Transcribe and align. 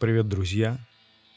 Привет, 0.00 0.28
друзья. 0.28 0.78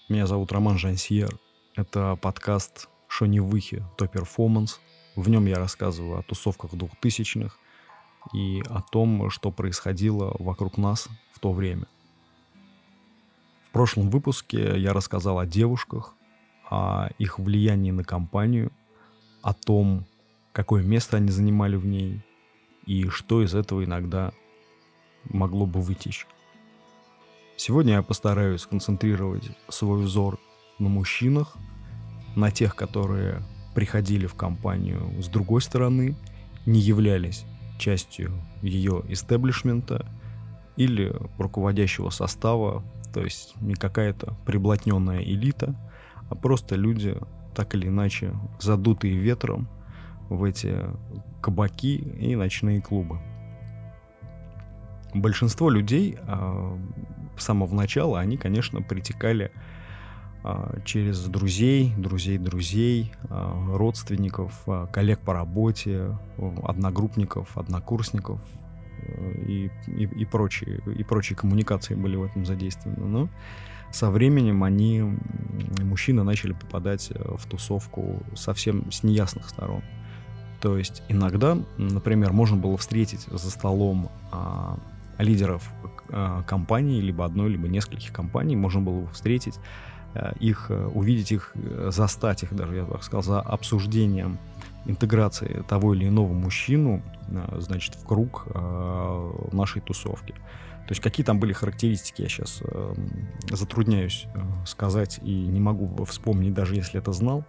Меня 0.08 0.28
зовут 0.28 0.52
Роман 0.52 0.78
Жансьер. 0.78 1.36
Это 1.76 2.16
подкаст 2.16 2.89
«Шони 3.07 3.39
Выхи. 3.39 3.84
То 3.98 4.05
перформанс». 4.05 4.80
В 5.16 5.30
нем 5.30 5.48
я 5.48 5.55
рассказываю 5.55 6.20
о 6.20 6.21
тусовках 6.21 6.76
двухтысячных 6.76 7.58
и 8.34 8.62
о 8.70 8.84
том, 8.84 9.32
что 9.32 9.50
происходило 9.50 10.36
вокруг 10.38 10.77
нас 10.77 11.09
в 11.34 11.39
то 11.39 11.52
время. 11.54 11.88
В 13.63 13.71
прошлом 13.71 14.12
выпуске 14.12 14.80
я 14.80 14.93
рассказал 14.93 15.39
о 15.39 15.48
девушках, 15.48 16.14
о 16.70 17.09
их 17.18 17.39
влиянии 17.39 17.89
на 17.89 18.04
компанию, 18.04 18.71
о 19.41 19.55
том, 19.55 20.05
какое 20.54 20.84
место 20.84 21.18
они 21.18 21.32
занимали 21.32 21.77
в 21.77 21.88
ней 21.88 22.23
и 22.85 23.07
что 23.09 23.41
из 23.41 23.55
этого 23.55 23.84
иногда 23.84 24.34
могло 25.23 25.66
бы 25.66 25.82
вытечь. 25.82 26.27
Сегодня 27.63 27.93
я 27.93 28.01
постараюсь 28.01 28.61
сконцентрировать 28.61 29.51
свой 29.70 30.01
взор 30.01 30.39
на 30.79 30.89
мужчинах, 30.89 31.57
на 32.35 32.49
тех, 32.49 32.75
которые 32.75 33.43
приходили 33.75 34.25
в 34.25 34.34
компанию 34.34 35.21
с 35.21 35.27
другой 35.27 35.61
стороны, 35.61 36.17
не 36.65 36.79
являлись 36.79 37.45
частью 37.77 38.31
ее 38.63 39.03
истеблишмента 39.09 40.07
или 40.75 41.15
руководящего 41.37 42.09
состава, 42.09 42.84
то 43.13 43.21
есть 43.21 43.53
не 43.62 43.75
какая-то 43.75 44.35
приблотненная 44.48 45.21
элита, 45.21 45.75
а 46.31 46.34
просто 46.34 46.73
люди, 46.73 47.15
так 47.53 47.75
или 47.75 47.89
иначе, 47.89 48.34
задутые 48.59 49.13
ветром 49.17 49.70
в 50.29 50.45
эти 50.45 50.79
кабаки 51.43 51.98
и 51.98 52.35
ночные 52.35 52.81
клубы. 52.81 53.20
Большинство 55.13 55.70
людей 55.70 56.18
а, 56.21 56.75
с 57.37 57.43
самого 57.43 57.74
начала, 57.74 58.20
они, 58.20 58.37
конечно, 58.37 58.82
притекали 58.82 59.51
а, 60.43 60.79
через 60.85 61.24
друзей, 61.26 61.93
друзей 61.96 62.37
друзей, 62.40 63.13
а, 63.29 63.76
родственников, 63.76 64.63
а, 64.66 64.88
коллег 64.88 65.19
по 65.19 65.34
работе, 65.34 66.18
одногруппников, 66.63 67.56
однокурсников 67.57 68.41
э, 69.03 69.31
и, 69.47 69.72
и, 69.85 70.03
и, 70.06 70.25
прочие, 70.25 70.81
и 70.97 71.03
прочие 71.03 71.38
коммуникации 71.38 71.94
были 71.94 72.16
в 72.16 72.24
этом 72.24 72.46
задействованы. 72.46 73.06
Но 73.06 73.29
со 73.91 74.09
временем 74.09 74.63
они, 74.63 75.03
мужчины, 75.79 76.24
начали 76.24 76.53
попадать 76.53 77.12
э, 77.12 77.35
в 77.38 77.46
тусовку 77.46 78.24
совсем 78.34 78.91
с 78.91 79.03
неясных 79.03 79.47
сторон. 79.47 79.84
То 80.59 80.75
есть 80.75 81.03
иногда, 81.07 81.56
например, 81.78 82.34
можно 82.34 82.57
было 82.57 82.78
встретить 82.78 83.22
за 83.22 83.50
столом 83.50 84.12
лидеров 85.18 85.72
э, 86.09 86.44
компании, 86.47 87.02
либо 87.02 87.25
одной, 87.25 87.50
либо 87.50 87.68
нескольких 87.68 88.12
компаний, 88.12 88.56
можно 88.56 88.81
было 88.81 89.07
встретить 89.07 89.59
э, 90.13 90.34
их, 90.40 90.68
э, 90.69 90.85
увидеть 90.88 91.31
их, 91.31 91.53
застать 91.88 92.44
их 92.44 92.53
даже, 92.53 92.75
я 92.75 92.85
так 92.85 93.03
сказал, 93.03 93.24
за 93.24 93.41
обсуждением 93.41 94.38
интеграции 94.85 95.63
того 95.68 95.94
или 95.94 96.08
иного 96.08 96.34
мужчину, 96.34 97.03
значит, 97.58 97.96
в 97.96 98.06
круг 98.06 98.47
нашей 99.53 99.80
тусовки. 99.80 100.34
То 100.88 100.94
есть 100.94 101.02
какие 101.02 101.24
там 101.24 101.40
были 101.40 101.53
характеристики, 101.53 102.24
я 102.24 102.30
сейчас 102.30 102.63
затрудняюсь 103.52 104.25
сказать 104.66 105.19
и 105.22 105.31
не 105.31 105.59
могу 105.59 106.03
вспомнить, 106.06 106.56
даже 106.56 106.74
если 106.74 107.00
это 107.00 107.13
знал. 107.13 107.46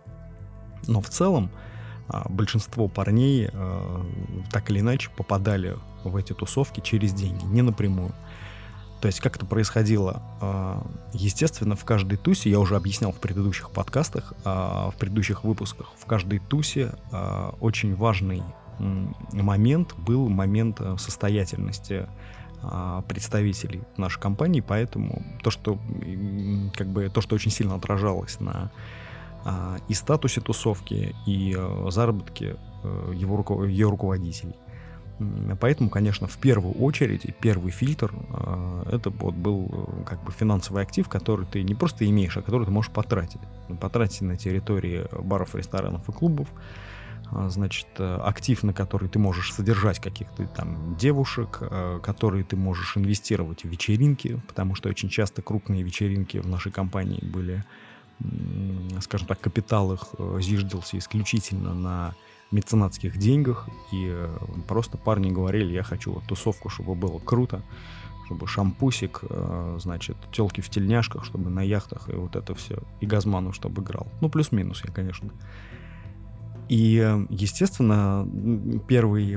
Но 0.87 1.01
в 1.01 1.09
целом 1.09 1.51
большинство 2.29 2.87
парней 2.89 3.49
так 4.53 4.71
или 4.71 4.81
иначе 4.81 5.11
попадали 5.17 5.77
в 6.05 6.17
эти 6.17 6.35
тусовки 6.35 6.81
через 6.81 7.15
деньги, 7.15 7.45
не 7.47 7.63
напрямую. 7.63 8.13
То 9.03 9.09
есть 9.09 9.21
как 9.21 9.35
это 9.35 9.45
происходило? 9.45 10.23
А, 10.41 10.87
естественно, 11.13 11.75
в 11.75 11.85
каждой 11.85 12.17
тусе, 12.17 12.51
я 12.51 12.61
уже 12.61 12.77
объяснял 12.77 13.11
в 13.11 13.17
предыдущих 13.17 13.73
подкастах, 13.73 14.33
а, 14.45 14.91
в 14.93 14.95
предыдущих 14.95 15.43
выпусках, 15.43 15.89
в 15.99 16.07
каждой 16.07 16.39
тусе 16.39 16.95
очень 17.61 17.97
важный 17.97 18.43
момент 18.79 19.95
был 19.99 20.29
момент 20.29 20.81
э, 20.81 20.97
состоятельности 20.99 22.09
представителей 23.09 23.83
нашей 23.97 24.21
компании, 24.21 24.61
поэтому 24.61 25.23
то, 25.43 25.51
что 25.51 25.79
как 26.77 26.87
бы 26.87 27.09
то, 27.09 27.21
что 27.21 27.35
очень 27.35 27.51
сильно 27.51 27.75
отражалось 27.75 28.39
на 28.39 28.71
а, 29.45 29.79
и 29.89 29.95
статусе 29.95 30.41
тусовки, 30.41 31.15
и 31.27 31.55
э, 31.57 31.87
заработке 31.91 32.57
э, 32.85 33.13
его, 33.15 33.65
ее 33.65 33.89
руководителей. 33.89 34.55
Поэтому, 35.61 35.91
конечно, 35.91 36.27
в 36.27 36.39
первую 36.39 36.75
очередь, 36.75 37.27
первый 37.41 37.71
фильтр 37.73 38.13
э, 38.13 38.85
это 38.93 39.11
вот 39.11 39.35
был 39.35 40.05
как 40.07 40.23
бы 40.25 40.33
финансовый 40.33 40.83
актив, 40.83 41.09
который 41.09 41.47
ты 41.47 41.63
не 41.63 41.75
просто 41.75 42.09
имеешь, 42.09 42.37
а 42.37 42.43
который 42.43 42.65
ты 42.65 42.71
можешь 42.71 42.91
потратить. 42.91 43.41
Потратить 43.81 44.23
на 44.23 44.37
территории 44.37 45.07
баров, 45.23 45.55
ресторанов 45.55 46.09
и 46.09 46.13
клубов, 46.13 46.49
а, 47.31 47.49
значит, 47.49 47.89
актив, 47.99 48.63
на 48.63 48.73
который 48.73 49.09
ты 49.09 49.19
можешь 49.19 49.53
содержать 49.53 49.99
каких-то 50.01 50.47
там 50.47 50.97
девушек, 50.97 51.61
которые 52.03 52.45
ты 52.45 52.57
можешь 52.57 52.97
инвестировать 52.97 53.65
в 53.65 53.69
вечеринки, 53.69 54.41
потому 54.49 54.75
что 54.75 54.89
очень 54.89 55.09
часто 55.09 55.43
крупные 55.43 55.83
вечеринки 55.83 56.39
в 56.39 56.49
нашей 56.49 56.73
компании 56.73 57.25
были 57.25 57.65
скажем 59.01 59.27
так, 59.27 59.41
капитал 59.41 59.93
их 59.93 60.09
э, 60.19 60.39
зиждался 60.41 60.99
исключительно 60.99 61.75
на 61.75 62.15
меценатских 62.53 63.17
деньгах, 63.19 63.69
и 63.91 64.09
э, 64.11 64.29
просто 64.69 64.99
парни 64.99 65.31
говорили, 65.31 65.73
я 65.73 65.83
хочу 65.83 66.13
вот 66.13 66.25
тусовку, 66.25 66.69
чтобы 66.69 66.95
было 66.95 67.19
круто, 67.19 67.63
чтобы 68.27 68.47
шампусик, 68.47 69.21
э, 69.23 69.79
значит, 69.81 70.17
телки 70.31 70.61
в 70.61 70.69
тельняшках, 70.69 71.25
чтобы 71.25 71.51
на 71.51 71.63
яхтах, 71.63 72.09
и 72.09 72.13
вот 72.13 72.37
это 72.37 72.55
все, 72.55 72.79
и 73.01 73.07
Газману, 73.07 73.53
чтобы 73.53 73.83
играл. 73.83 74.07
Ну, 74.21 74.29
плюс-минус 74.29 74.83
я, 74.85 74.93
конечно. 74.93 75.31
И, 76.69 76.95
естественно, 77.29 78.27
первый, 78.89 79.37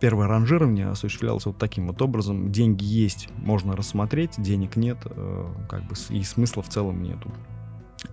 первое 0.00 0.28
ранжирование 0.28 0.88
осуществлялось 0.88 1.44
вот 1.44 1.58
таким 1.58 1.88
вот 1.88 2.00
образом. 2.00 2.52
Деньги 2.52 2.84
есть, 2.84 3.28
можно 3.36 3.76
рассмотреть, 3.76 4.40
денег 4.40 4.76
нет, 4.76 4.98
как 5.68 5.86
бы 5.88 5.94
и 6.08 6.22
смысла 6.22 6.62
в 6.62 6.68
целом 6.68 7.02
нету. 7.02 7.30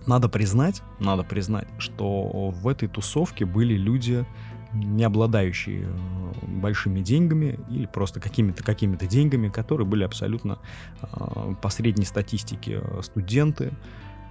Надо 0.06 0.28
признать, 0.28 0.82
надо 1.00 1.22
признать, 1.22 1.68
что 1.78 2.50
в 2.50 2.68
этой 2.68 2.88
тусовке 2.88 3.44
были 3.44 3.74
люди, 3.74 4.26
не 4.72 5.04
обладающие 5.04 5.84
э, 5.84 6.46
большими 6.46 7.00
деньгами 7.00 7.58
или 7.70 7.86
просто 7.86 8.20
какими-то 8.20 8.62
какими 8.62 8.96
деньгами, 8.96 9.48
которые 9.48 9.86
были 9.86 10.04
абсолютно 10.04 10.58
э, 11.00 11.54
по 11.62 11.68
средней 11.70 12.04
статистике 12.04 12.80
э, 12.82 13.00
студенты, 13.02 13.72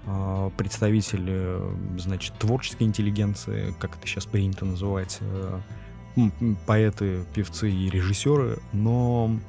э, 0.05 0.51
представители, 0.55 1.59
значит, 1.97 2.35
творческой 2.37 2.83
интеллигенции, 2.83 3.73
как 3.79 3.97
это 3.97 4.05
сейчас 4.05 4.27
принято 4.27 4.65
называть, 4.65 5.17
э, 5.21 5.59
поэты, 6.65 7.25
певцы 7.33 7.71
и 7.71 7.89
режиссеры, 7.89 8.59
но 8.73 9.39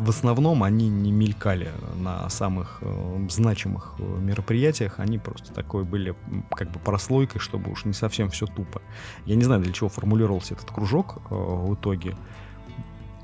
в 0.00 0.08
основном 0.08 0.62
они 0.62 0.88
не 0.88 1.12
мелькали 1.12 1.70
на 1.96 2.28
самых 2.30 2.78
э, 2.80 3.26
значимых 3.28 3.94
э, 3.98 4.02
мероприятиях, 4.02 4.94
они 4.98 5.18
просто 5.18 5.52
такой 5.52 5.84
были 5.84 6.14
как 6.50 6.70
бы 6.70 6.80
прослойкой, 6.80 7.40
чтобы 7.40 7.70
уж 7.70 7.84
не 7.84 7.92
совсем 7.92 8.30
все 8.30 8.46
тупо. 8.46 8.80
Я 9.26 9.36
не 9.36 9.44
знаю, 9.44 9.60
для 9.60 9.72
чего 9.72 9.90
формулировался 9.90 10.54
этот 10.54 10.70
кружок 10.70 11.18
э, 11.30 11.34
в 11.34 11.74
итоге, 11.74 12.16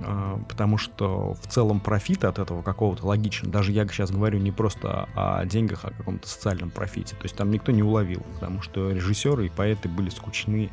э, 0.01 0.39
потому 0.51 0.77
что 0.77 1.33
в 1.43 1.47
целом 1.47 1.81
профит 1.81 2.25
от 2.25 2.39
этого 2.39 2.61
какого-то 2.61 3.07
логичен. 3.07 3.51
Даже 3.51 3.73
я 3.73 3.87
сейчас 3.87 4.11
говорю 4.11 4.39
не 4.39 4.53
просто 4.53 5.09
о 5.15 5.47
деньгах, 5.47 5.87
а 5.87 5.89
о 5.89 5.93
каком-то 5.93 6.29
социальном 6.29 6.69
профите. 6.69 7.17
То 7.17 7.23
есть 7.23 7.37
там 7.37 7.51
никто 7.51 7.73
не 7.73 7.83
уловил, 7.83 8.23
потому 8.35 8.61
что 8.61 8.91
режиссеры 8.91 9.47
и 9.47 9.49
поэты 9.49 9.89
были 9.89 10.11
скучны, 10.11 10.69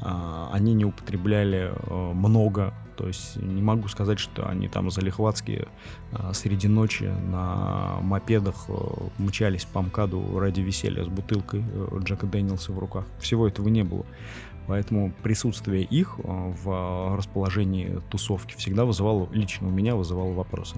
э, 0.00 0.46
они 0.50 0.72
не 0.72 0.86
употребляли 0.86 1.74
э, 1.74 2.12
много 2.14 2.72
то 2.96 3.06
есть 3.06 3.36
не 3.36 3.62
могу 3.62 3.88
сказать, 3.88 4.18
что 4.18 4.48
они 4.48 4.68
там 4.68 4.90
залихватские 4.90 5.68
а, 6.12 6.32
среди 6.32 6.68
ночи 6.68 7.04
на 7.04 7.98
мопедах 8.00 8.66
а, 8.68 9.08
мчались 9.18 9.64
по 9.64 9.80
МКАДу 9.82 10.38
ради 10.38 10.60
веселья 10.60 11.04
с 11.04 11.08
бутылкой 11.08 11.62
а, 11.62 11.98
Джека 11.98 12.26
Дэниелса 12.26 12.72
в 12.72 12.78
руках. 12.78 13.06
Всего 13.18 13.48
этого 13.48 13.68
не 13.68 13.82
было. 13.82 14.04
Поэтому 14.68 15.12
присутствие 15.22 15.82
их 15.82 16.18
в 16.18 17.16
расположении 17.16 18.00
тусовки 18.10 18.54
всегда 18.56 18.84
вызывало, 18.84 19.28
лично 19.32 19.66
у 19.66 19.70
меня 19.70 19.96
вызывало 19.96 20.32
вопросы. 20.32 20.76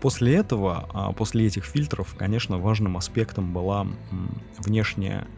После 0.00 0.34
этого, 0.34 1.14
после 1.16 1.46
этих 1.46 1.64
фильтров, 1.64 2.16
конечно, 2.18 2.58
важным 2.58 2.96
аспектом 2.96 3.52
была 3.52 3.86
внешняя 4.58 5.28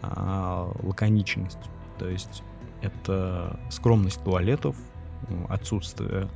лаконичность. 0.00 1.58
То 1.98 2.08
есть 2.08 2.44
это 2.82 3.58
скромность 3.70 4.22
туалетов, 4.22 4.76
отсутствие 5.48 6.28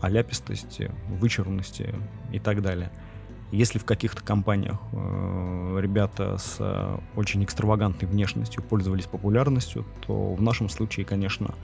оляпистости, 0.00 0.90
вычурности 1.08 1.94
и 2.32 2.38
так 2.38 2.62
далее. 2.62 2.90
Если 3.52 3.78
в 3.78 3.84
каких-то 3.84 4.22
компаниях 4.22 4.78
э, 4.92 5.78
ребята 5.80 6.36
с 6.36 6.56
э, 6.58 6.98
очень 7.14 7.44
экстравагантной 7.44 8.08
внешностью 8.08 8.62
пользовались 8.62 9.06
популярностью, 9.06 9.86
то 10.04 10.34
в 10.34 10.42
нашем 10.42 10.68
случае, 10.68 11.06
конечно, 11.06 11.54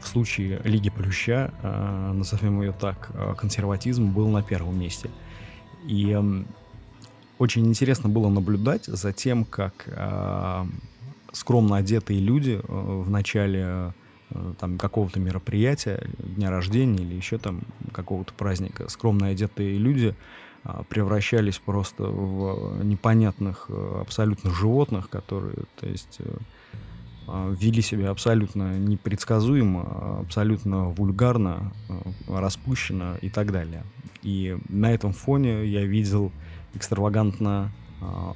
в 0.00 0.06
случае 0.06 0.60
Лиги 0.64 0.90
Плюща, 0.90 1.52
э, 1.62 2.12
назовем 2.12 2.60
ее 2.60 2.72
так, 2.72 3.10
э, 3.14 3.34
консерватизм 3.38 4.12
был 4.12 4.28
на 4.28 4.42
первом 4.42 4.78
месте. 4.78 5.10
И 5.86 6.16
очень 7.38 7.66
интересно 7.66 8.10
было 8.10 8.28
наблюдать 8.28 8.84
за 8.84 9.14
тем, 9.14 9.46
как 9.46 9.84
э, 9.86 10.66
скромно 11.32 11.76
одетые 11.76 12.20
люди 12.20 12.60
э, 12.62 13.02
в 13.02 13.08
начале 13.10 13.92
э, 14.30 14.52
там 14.58 14.78
какого-то 14.78 15.20
мероприятия, 15.20 16.08
дня 16.18 16.50
рождения 16.50 17.02
или 17.02 17.14
еще 17.14 17.38
там 17.38 17.62
какого-то 17.92 18.32
праздника, 18.34 18.88
скромно 18.88 19.28
одетые 19.28 19.78
люди 19.78 20.14
э, 20.64 20.82
превращались 20.88 21.58
просто 21.58 22.04
в 22.04 22.82
непонятных 22.84 23.68
абсолютно 24.00 24.50
животных, 24.50 25.08
которые, 25.08 25.64
то 25.78 25.86
есть 25.86 26.20
вели 27.28 27.80
себя 27.80 28.10
абсолютно 28.10 28.76
непредсказуемо, 28.76 30.18
абсолютно 30.22 30.88
вульгарно, 30.88 31.72
распущенно 32.26 33.18
и 33.22 33.30
так 33.30 33.52
далее. 33.52 33.84
И 34.22 34.58
на 34.68 34.92
этом 34.92 35.12
фоне 35.12 35.64
я 35.66 35.84
видел 35.84 36.32
экстравагантно 36.74 37.70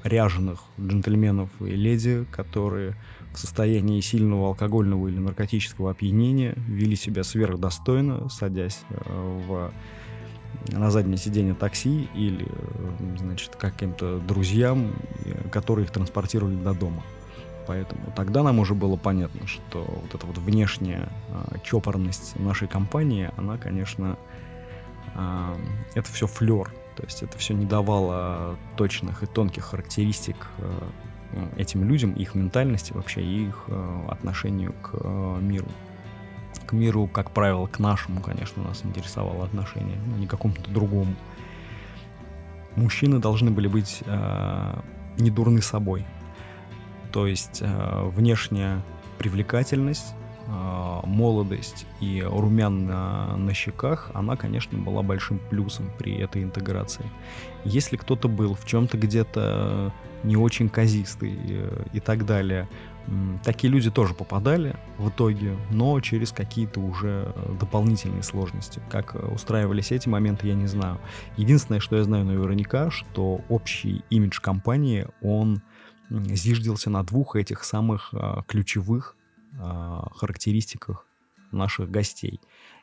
ряженых 0.03 0.61
джентльменов 0.81 1.51
и 1.61 1.71
леди, 1.71 2.27
которые 2.31 2.97
в 3.33 3.39
состоянии 3.39 4.01
сильного 4.01 4.49
алкогольного 4.49 5.09
или 5.09 5.19
наркотического 5.19 5.91
опьянения 5.91 6.55
вели 6.69 6.97
себя 6.97 7.25
сверхдостойно, 7.25 8.29
садясь 8.29 8.83
э, 8.91 9.41
в 9.47 9.73
на 10.69 10.91
заднее 10.91 11.19
сиденье 11.19 11.55
такси 11.55 12.09
или, 12.15 12.47
э, 12.47 13.17
значит, 13.19 13.57
каким-то 13.57 14.19
друзьям, 14.21 14.95
которые 15.51 15.85
их 15.85 15.93
транспортировали 15.93 16.55
до 16.55 16.75
дома. 16.75 17.03
Поэтому 17.67 18.13
тогда 18.15 18.43
нам 18.43 18.59
уже 18.59 18.75
было 18.75 18.97
понятно, 18.97 19.47
что 19.47 19.85
вот 19.85 20.15
эта 20.15 20.27
вот 20.27 20.39
внешняя 20.39 21.09
э, 21.29 21.57
чопорность 21.65 22.39
нашей 22.39 22.69
компании, 22.69 23.31
она, 23.37 23.57
конечно, 23.57 24.17
э, 25.15 25.57
это 25.95 26.13
все 26.13 26.27
флер, 26.27 26.71
то 26.97 27.05
есть 27.05 27.23
это 27.23 27.37
все 27.39 27.55
не 27.55 27.67
давало 27.67 28.57
точных 28.77 29.23
и 29.23 29.27
тонких 29.27 29.65
характеристик 29.65 30.47
э, 30.59 30.89
этим 31.57 31.85
людям, 31.85 32.13
их 32.13 32.35
ментальности 32.35 32.93
вообще, 32.93 33.23
их 33.23 33.65
э, 33.69 34.07
отношению 34.09 34.73
к 34.83 34.91
э, 34.95 35.39
миру. 35.41 35.69
К 36.67 36.73
миру, 36.73 37.07
как 37.07 37.31
правило, 37.31 37.67
к 37.67 37.79
нашему, 37.79 38.21
конечно, 38.21 38.63
нас 38.63 38.83
интересовало 38.85 39.45
отношение, 39.45 39.99
но 40.07 40.17
не 40.17 40.27
к 40.27 40.31
какому-то 40.31 40.71
другому. 40.71 41.15
Мужчины 42.77 43.19
должны 43.19 43.51
были 43.51 43.69
быть 43.69 44.03
э, 44.07 44.81
не 45.19 45.31
дурны 45.31 45.63
собой. 45.63 46.07
То 47.13 47.29
есть 47.29 47.63
внешняя 47.63 48.83
привлекательность 49.19 50.15
молодость 50.47 51.87
и 52.01 52.23
румян 52.27 52.87
на, 52.87 53.37
на 53.37 53.55
щеках, 53.55 54.11
она, 54.15 54.37
конечно, 54.37 54.79
была 54.79 55.03
большим 55.03 55.39
плюсом 55.51 55.91
при 55.99 56.15
этой 56.17 56.43
интеграции. 56.43 57.05
Если 57.65 57.97
кто-то 57.97 58.29
был 58.29 58.55
в 58.55 58.67
чем-то 58.67 58.99
где-то 58.99 59.93
не 60.23 60.37
очень 60.37 60.69
казистый 60.69 61.39
э, 61.49 61.85
и 61.93 62.01
так 62.01 62.27
далее, 62.27 62.69
такие 63.43 63.73
люди 63.73 63.91
тоже 63.91 64.15
попадали 64.15 64.77
в 64.99 65.11
итоге, 65.11 65.57
но 65.71 66.01
через 66.01 66.33
какие-то 66.33 66.81
уже 66.81 67.35
дополнительные 67.61 68.23
сложности. 68.23 68.81
Как 68.91 69.15
устраивались 69.33 69.93
эти 69.93 70.09
моменты, 70.09 70.49
я 70.49 70.55
не 70.55 70.67
знаю. 70.67 70.99
Единственное, 71.37 71.81
что 71.81 71.97
я 71.97 72.05
знаю 72.05 72.25
наверняка, 72.25 72.91
что 72.91 73.41
общий 73.49 74.03
имидж 74.11 74.41
компании, 74.41 75.07
он 75.21 75.63
зиждился 76.11 76.91
на 76.91 77.03
двух 77.03 77.37
этих 77.37 77.65
самых 77.65 78.11
а, 78.13 78.43
ключевых 78.47 79.17
характеристиках 79.57 81.07
наших 81.53 81.91
гостей. 81.91 82.41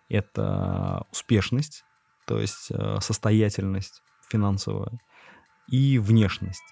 Это 0.09 1.05
успешность, 1.11 1.83
то 2.25 2.39
есть 2.39 2.69
а, 2.71 2.99
состоятельность 3.01 4.01
финансовая, 4.29 4.99
и 5.67 5.99
внешность. 5.99 6.63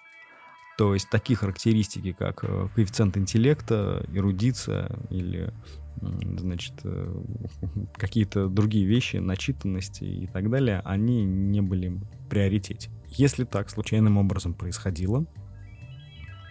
То 0.77 0.93
есть 0.93 1.09
такие 1.09 1.35
характеристики, 1.35 2.13
как 2.13 2.45
э, 2.45 2.69
коэффициент 2.73 3.17
интеллекта, 3.17 4.05
эрудиция 4.13 4.89
или 5.09 5.53
значит, 6.01 6.73
э, 6.85 7.21
какие-то 7.97 8.47
другие 8.47 8.85
вещи, 8.85 9.17
начитанности 9.17 10.05
и 10.05 10.27
так 10.27 10.49
далее, 10.49 10.81
они 10.85 11.25
не 11.25 11.61
были 11.61 11.89
в 11.89 12.29
приоритете. 12.29 12.89
Если 13.09 13.43
так 13.43 13.69
случайным 13.69 14.17
образом 14.17 14.53
происходило, 14.53 15.25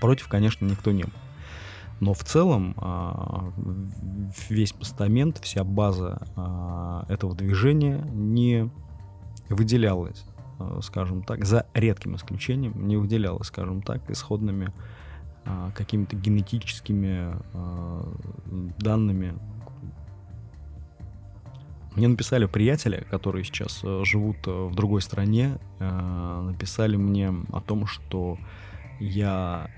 против, 0.02 0.28
конечно, 0.28 0.66
никто 0.66 0.92
не 0.92 1.04
был. 1.04 1.12
Но 2.00 2.14
в 2.14 2.22
целом 2.22 2.74
а, 2.76 3.52
весь 4.48 4.72
постамент, 4.72 5.38
вся 5.38 5.64
база 5.64 6.22
а, 6.36 7.04
этого 7.08 7.34
движения 7.34 8.04
не 8.12 8.70
выделялась, 9.48 10.24
а, 10.58 10.80
скажем 10.80 11.24
так, 11.24 11.44
за 11.44 11.66
редким 11.74 12.14
исключением, 12.14 12.86
не 12.86 12.96
выделялась, 12.96 13.48
скажем 13.48 13.82
так, 13.82 14.08
исходными 14.10 14.72
какими-то 15.74 16.14
генетическими 16.14 17.34
данными. 18.78 19.32
Мне 21.96 22.06
написали 22.06 22.44
приятели, 22.44 23.06
которые 23.10 23.44
сейчас 23.44 23.82
живут 24.02 24.46
в 24.46 24.74
другой 24.74 25.00
стране, 25.00 25.58
написали 25.80 26.96
мне 26.96 27.32
о 27.50 27.62
том, 27.62 27.86
что 27.86 28.36
я 29.00 29.70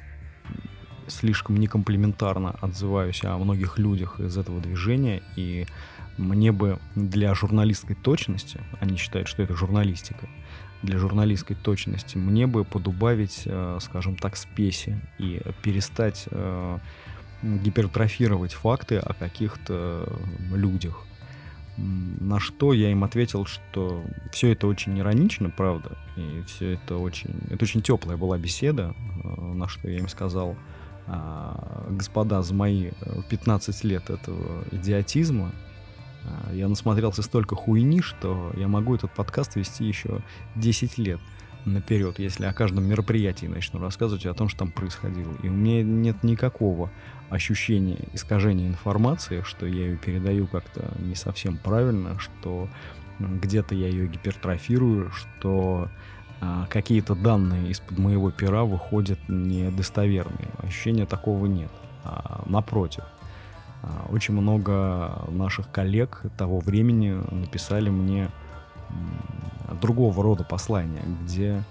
слишком 1.11 1.57
некомплиментарно 1.57 2.57
отзываюсь 2.61 3.25
о 3.25 3.37
многих 3.39 3.79
людях 3.79 4.21
из 4.21 4.37
этого 4.37 4.61
движения, 4.61 5.23
и 5.37 5.67
мне 6.17 6.53
бы 6.53 6.79
для 6.95 7.35
журналистской 7.35 7.97
точности, 7.97 8.61
они 8.81 8.97
считают, 8.97 9.29
что 9.29 9.43
это 9.43 9.55
журналистика, 9.55 10.29
для 10.83 10.99
журналистской 10.99 11.57
точности 11.57 12.17
мне 12.17 12.47
бы 12.47 12.65
подубавить, 12.65 13.43
э, 13.45 13.79
скажем 13.81 14.17
так, 14.17 14.37
спеси 14.37 14.97
и 15.19 15.41
перестать 15.63 16.27
э, 16.31 16.79
гипертрофировать 17.43 18.53
факты 18.53 18.97
о 18.99 19.15
каких-то 19.15 20.09
людях. 20.53 21.05
На 21.77 22.41
что 22.41 22.73
я 22.73 22.91
им 22.91 23.05
ответил, 23.05 23.47
что 23.47 24.03
все 24.33 24.53
это 24.53 24.67
очень 24.67 24.99
иронично, 24.99 25.49
правда, 25.51 25.97
и 26.17 26.43
все 26.47 26.73
это 26.73 26.97
очень... 26.99 27.31
Это 27.49 27.65
очень 27.65 27.81
теплая 27.81 28.17
была 28.17 28.39
беседа, 28.39 28.95
э, 29.23 29.41
на 29.41 29.69
что 29.69 29.89
я 29.89 29.99
им 29.99 30.09
сказал, 30.09 30.57
а, 31.07 31.87
господа, 31.91 32.43
за 32.43 32.55
мои 32.55 32.91
15 33.29 33.85
э, 33.85 33.89
лет 33.89 34.11
этого 34.11 34.65
идиотизма 34.71 35.53
а, 36.25 36.53
я 36.53 36.69
насмотрелся 36.69 37.23
столько 37.23 37.55
хуйни, 37.57 38.01
что 38.01 38.53
я 38.57 38.69
могу 38.69 38.95
этот 38.95 39.13
подкаст 39.13 39.57
вести 39.57 39.85
еще 39.85 40.23
10 40.57 40.99
лет 40.99 41.21
наперед, 41.65 42.19
если 42.19 42.47
о 42.47 42.53
каждом 42.53 42.85
мероприятии 42.85 43.47
начну 43.47 43.81
рассказывать 43.81 44.27
о 44.27 44.35
том, 44.35 44.49
что 44.49 44.61
там 44.61 44.71
происходило. 44.71 45.33
И 45.43 45.49
у 45.49 45.53
меня 45.53 45.83
нет 45.83 46.23
никакого 46.23 46.91
ощущения 47.29 47.99
искажения 48.13 48.67
информации, 48.67 49.43
что 49.43 49.67
я 49.67 49.87
ее 49.87 49.97
передаю 49.97 50.47
как-то 50.47 50.91
не 50.99 51.15
совсем 51.15 51.59
правильно, 51.59 52.19
что 52.19 52.69
где-то 53.19 53.75
я 53.75 53.89
ее 53.89 54.07
гипертрофирую, 54.09 55.11
что 55.13 55.89
а, 56.41 56.67
какие-то 56.69 57.15
данные 57.15 57.71
из-под 57.71 57.99
моего 57.99 58.31
пера 58.31 58.65
выходят 58.65 59.19
недостоверные. 59.29 60.49
Ощущения 60.59 61.05
такого 61.05 61.47
нет. 61.47 61.71
А, 62.05 62.43
напротив, 62.47 63.05
а, 63.83 64.07
очень 64.11 64.35
много 64.35 65.23
наших 65.29 65.71
коллег 65.71 66.23
того 66.39 66.61
времени 66.61 67.21
написали 67.31 67.91
мне 67.91 68.31
другого 69.81 70.23
рода 70.23 70.43
послания, 70.45 71.03
где 71.23 71.63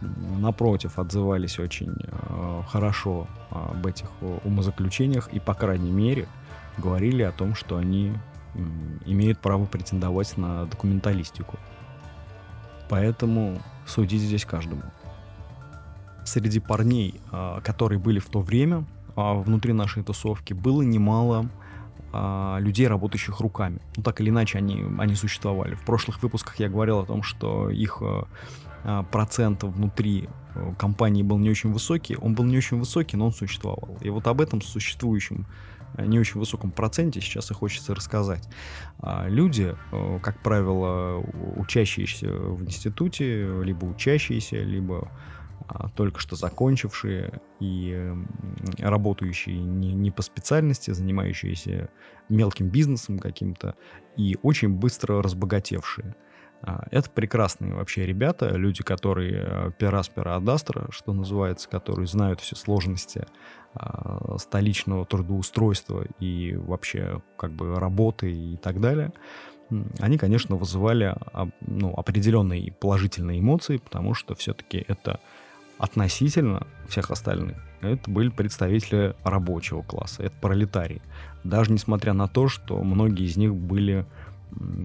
напротив 0.00 0.98
отзывались 0.98 1.58
очень 1.58 1.94
хорошо 2.66 3.26
об 3.50 3.86
этих 3.86 4.08
умозаключениях 4.44 5.28
и, 5.28 5.38
по 5.38 5.52
крайней 5.52 5.90
мере, 5.90 6.28
говорили 6.78 7.22
о 7.22 7.30
том, 7.30 7.54
что 7.54 7.76
они 7.76 8.14
имеют 9.04 9.38
право 9.38 9.66
претендовать 9.66 10.36
на 10.38 10.64
документалистику. 10.64 11.58
Поэтому 12.92 13.58
судить 13.86 14.20
здесь 14.20 14.44
каждому. 14.44 14.82
Среди 16.26 16.60
парней, 16.60 17.22
а, 17.30 17.62
которые 17.62 17.98
были 17.98 18.18
в 18.18 18.28
то 18.28 18.42
время 18.42 18.84
а, 19.16 19.32
внутри 19.32 19.72
нашей 19.72 20.02
тусовки, 20.02 20.52
было 20.52 20.82
немало 20.82 21.48
а, 22.12 22.58
людей, 22.60 22.86
работающих 22.86 23.40
руками. 23.40 23.80
Ну, 23.96 24.02
так 24.02 24.20
или 24.20 24.28
иначе, 24.28 24.58
они, 24.58 24.84
они 24.98 25.14
существовали. 25.14 25.74
В 25.74 25.86
прошлых 25.86 26.22
выпусках 26.22 26.60
я 26.60 26.68
говорил 26.68 26.98
о 26.98 27.06
том, 27.06 27.22
что 27.22 27.70
их 27.70 28.02
процент 29.10 29.62
внутри 29.62 30.28
компании 30.76 31.22
был 31.22 31.38
не 31.38 31.48
очень 31.48 31.72
высокий. 31.72 32.16
Он 32.16 32.34
был 32.34 32.44
не 32.44 32.58
очень 32.58 32.78
высокий, 32.78 33.16
но 33.16 33.24
он 33.24 33.32
существовал. 33.32 33.96
И 34.02 34.10
вот 34.10 34.26
об 34.26 34.38
этом 34.42 34.60
существующем 34.60 35.46
не 35.98 36.18
очень 36.18 36.40
высоком 36.40 36.70
проценте, 36.70 37.20
сейчас 37.20 37.50
и 37.50 37.54
хочется 37.54 37.94
рассказать. 37.94 38.48
А 38.98 39.26
люди, 39.28 39.76
э, 39.92 40.18
как 40.22 40.42
правило, 40.42 41.18
учащиеся 41.56 42.28
в 42.28 42.64
институте, 42.64 43.62
либо 43.62 43.84
учащиеся, 43.84 44.56
либо 44.56 45.10
а, 45.68 45.88
только 45.90 46.20
что 46.20 46.36
закончившие 46.36 47.40
и 47.60 48.12
работающие 48.78 49.58
не, 49.58 49.92
не 49.94 50.10
по 50.10 50.22
специальности, 50.22 50.90
занимающиеся 50.90 51.88
мелким 52.28 52.68
бизнесом 52.68 53.18
каким-то 53.18 53.76
и 54.16 54.36
очень 54.42 54.70
быстро 54.70 55.22
разбогатевшие. 55.22 56.14
Это 56.90 57.10
прекрасные 57.10 57.74
вообще 57.74 58.06
ребята, 58.06 58.50
люди, 58.50 58.82
которые 58.82 59.44
э, 59.46 59.70
пера 59.78 60.02
с 60.02 60.08
пера 60.08 60.36
Адастра, 60.36 60.86
что 60.90 61.12
называется, 61.12 61.68
которые 61.68 62.06
знают 62.06 62.40
все 62.40 62.54
сложности 62.54 63.26
а, 63.74 64.36
столичного 64.38 65.04
трудоустройства 65.06 66.04
и 66.20 66.54
вообще 66.56 67.22
как 67.36 67.52
бы 67.52 67.74
работы 67.80 68.30
и 68.30 68.56
так 68.56 68.80
далее, 68.80 69.12
они, 69.98 70.18
конечно, 70.18 70.56
вызывали 70.56 71.16
ну, 71.62 71.94
определенные 71.94 72.72
положительные 72.72 73.40
эмоции, 73.40 73.78
потому 73.78 74.12
что 74.14 74.34
все-таки 74.34 74.84
это 74.86 75.20
относительно 75.78 76.66
всех 76.86 77.10
остальных, 77.10 77.56
это 77.80 78.10
были 78.10 78.28
представители 78.28 79.16
рабочего 79.24 79.82
класса, 79.82 80.22
это 80.22 80.34
пролетарии. 80.40 81.02
Даже 81.42 81.72
несмотря 81.72 82.12
на 82.12 82.28
то, 82.28 82.48
что 82.48 82.82
многие 82.82 83.24
из 83.24 83.36
них 83.36 83.54
были 83.54 84.06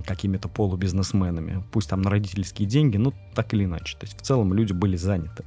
какими-то 0.06 0.48
полубизнесменами, 0.48 1.64
пусть 1.72 1.90
там 1.90 2.02
на 2.02 2.10
родительские 2.10 2.68
деньги, 2.68 2.98
но 2.98 3.14
так 3.34 3.54
или 3.54 3.66
иначе. 3.66 3.98
То 3.98 4.06
есть 4.06 4.18
в 4.20 4.22
целом 4.22 4.54
люди 4.54 4.74
были 4.74 4.96
заняты. 4.96 5.44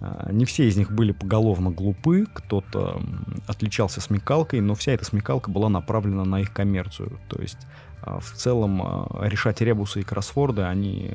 А, 0.00 0.30
не 0.32 0.44
все 0.44 0.68
из 0.68 0.76
них 0.76 0.92
были 0.92 1.12
поголовно 1.12 1.70
глупы, 1.70 2.26
кто-то 2.32 3.00
отличался 3.46 4.00
смекалкой, 4.00 4.60
но 4.60 4.74
вся 4.74 4.92
эта 4.92 5.04
смекалка 5.04 5.50
была 5.50 5.68
направлена 5.68 6.24
на 6.24 6.40
их 6.40 6.52
коммерцию. 6.52 7.18
То 7.28 7.40
есть 7.40 7.58
а, 8.02 8.20
в 8.20 8.32
целом 8.32 8.82
а, 8.82 9.20
решать 9.22 9.60
ребусы 9.60 10.00
и 10.00 10.04
кроссворды 10.04 10.62
они 10.62 11.12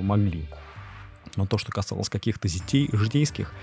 могли. 0.00 0.46
Но 1.36 1.46
то, 1.46 1.56
что 1.56 1.72
касалось 1.72 2.10
каких-то 2.10 2.46
детей, 2.46 2.90
житейских 2.92 3.54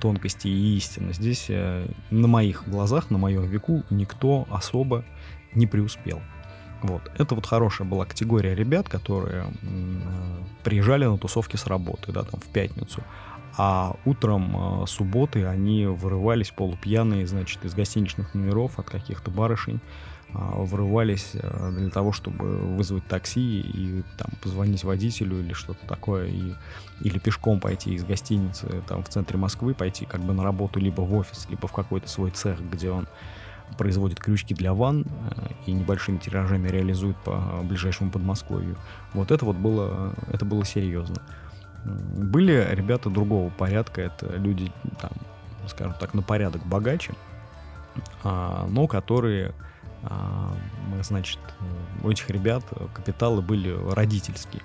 тонкостей 0.00 0.52
и 0.52 0.76
истины, 0.76 1.14
здесь 1.14 1.46
э, 1.48 1.88
на 2.10 2.28
моих 2.28 2.68
глазах, 2.68 3.10
на 3.10 3.16
моем 3.16 3.44
веку 3.44 3.82
никто 3.88 4.46
особо 4.50 5.02
не 5.54 5.66
преуспел. 5.66 6.20
Вот. 6.82 7.02
Это 7.18 7.34
вот 7.34 7.46
хорошая 7.46 7.88
была 7.88 8.04
категория 8.04 8.54
ребят, 8.54 8.88
которые 8.88 9.46
э, 9.62 10.42
приезжали 10.62 11.06
на 11.06 11.18
тусовки 11.18 11.56
с 11.56 11.66
работы, 11.66 12.12
да, 12.12 12.22
там 12.22 12.40
в 12.40 12.46
пятницу. 12.46 13.02
А 13.58 13.96
утром 14.04 14.82
э, 14.82 14.86
субботы 14.86 15.46
они 15.46 15.86
вырывались 15.86 16.50
полупьяные, 16.50 17.26
значит, 17.26 17.64
из 17.64 17.74
гостиничных 17.74 18.34
номеров 18.34 18.78
от 18.78 18.90
каких-то 18.90 19.30
барышень, 19.30 19.80
э, 20.28 20.34
вырывались 20.34 21.30
э, 21.32 21.70
для 21.78 21.88
того, 21.88 22.12
чтобы 22.12 22.58
вызвать 22.58 23.06
такси 23.06 23.60
и 23.60 24.02
там 24.18 24.28
позвонить 24.42 24.84
водителю 24.84 25.40
или 25.40 25.54
что-то 25.54 25.86
такое, 25.86 26.26
и, 26.26 26.52
или 27.00 27.18
пешком 27.18 27.58
пойти 27.58 27.94
из 27.94 28.04
гостиницы 28.04 28.82
там 28.86 29.02
в 29.02 29.08
центре 29.08 29.38
Москвы, 29.38 29.72
пойти 29.72 30.04
как 30.04 30.20
бы 30.20 30.34
на 30.34 30.42
работу 30.42 30.78
либо 30.78 31.00
в 31.00 31.14
офис, 31.14 31.46
либо 31.48 31.66
в 31.66 31.72
какой-то 31.72 32.08
свой 32.10 32.32
цех, 32.32 32.60
где 32.60 32.90
он 32.90 33.08
производит 33.76 34.20
крючки 34.20 34.54
для 34.54 34.72
ванн 34.72 35.04
э, 35.04 35.48
и 35.66 35.72
небольшими 35.72 36.18
тиражами 36.18 36.68
реализует 36.68 37.16
по 37.18 37.60
ближайшему 37.62 38.10
Подмосковью. 38.10 38.76
Вот 39.12 39.30
это 39.30 39.44
вот 39.44 39.56
было, 39.56 40.14
это 40.32 40.44
было 40.44 40.64
серьезно. 40.64 41.16
Были 41.84 42.66
ребята 42.70 43.10
другого 43.10 43.50
порядка, 43.50 44.02
это 44.02 44.36
люди, 44.36 44.72
там, 45.00 45.12
скажем 45.68 45.94
так, 46.00 46.14
на 46.14 46.22
порядок 46.22 46.66
богаче, 46.66 47.14
а, 48.24 48.66
но 48.68 48.86
которые, 48.86 49.54
а, 50.02 50.52
значит, 51.02 51.38
у 52.02 52.10
этих 52.10 52.28
ребят 52.30 52.64
капиталы 52.92 53.40
были 53.40 53.76
родительские. 53.92 54.62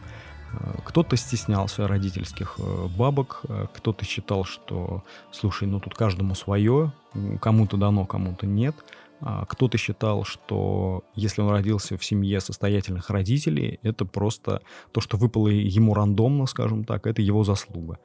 Кто-то 0.86 1.16
стеснялся 1.16 1.88
родительских 1.88 2.56
э, 2.58 2.88
бабок, 2.98 3.42
э, 3.48 3.68
кто-то 3.74 4.04
считал, 4.06 4.44
что, 4.44 5.04
слушай, 5.32 5.68
ну 5.68 5.80
тут 5.80 5.96
каждому 5.96 6.36
свое, 6.36 6.92
кому-то 7.40 7.78
дано, 7.78 8.06
кому-то 8.06 8.46
нет. 8.46 8.76
А 9.22 9.46
кто-то 9.46 9.78
считал, 9.78 10.24
что 10.24 11.04
если 11.14 11.42
он 11.42 11.50
родился 11.50 11.98
в 11.98 12.04
семье 12.04 12.42
состоятельных 12.42 13.10
родителей, 13.10 13.80
это 13.84 14.04
просто 14.04 14.62
то, 14.92 15.00
что 15.00 15.16
выпало 15.16 15.48
ему 15.48 15.94
рандомно, 15.94 16.48
скажем 16.48 16.84
так, 16.84 17.06
это 17.06 17.22
его 17.22 17.44
заслуга. 17.44 18.00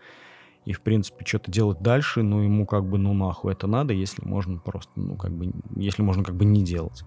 И, 0.66 0.72
в 0.72 0.82
принципе, 0.82 1.24
что-то 1.24 1.50
делать 1.50 1.80
дальше, 1.80 2.22
ну, 2.22 2.40
ему 2.40 2.66
как 2.66 2.84
бы, 2.84 2.98
ну, 2.98 3.14
нахуй 3.14 3.52
это 3.52 3.66
надо, 3.66 3.94
если 3.94 4.24
можно 4.24 4.58
просто, 4.58 4.90
ну, 4.96 5.16
как 5.16 5.32
бы, 5.32 5.52
если 5.76 6.02
можно 6.02 6.22
как 6.22 6.34
бы 6.34 6.44
не 6.44 6.62
делать. 6.62 7.02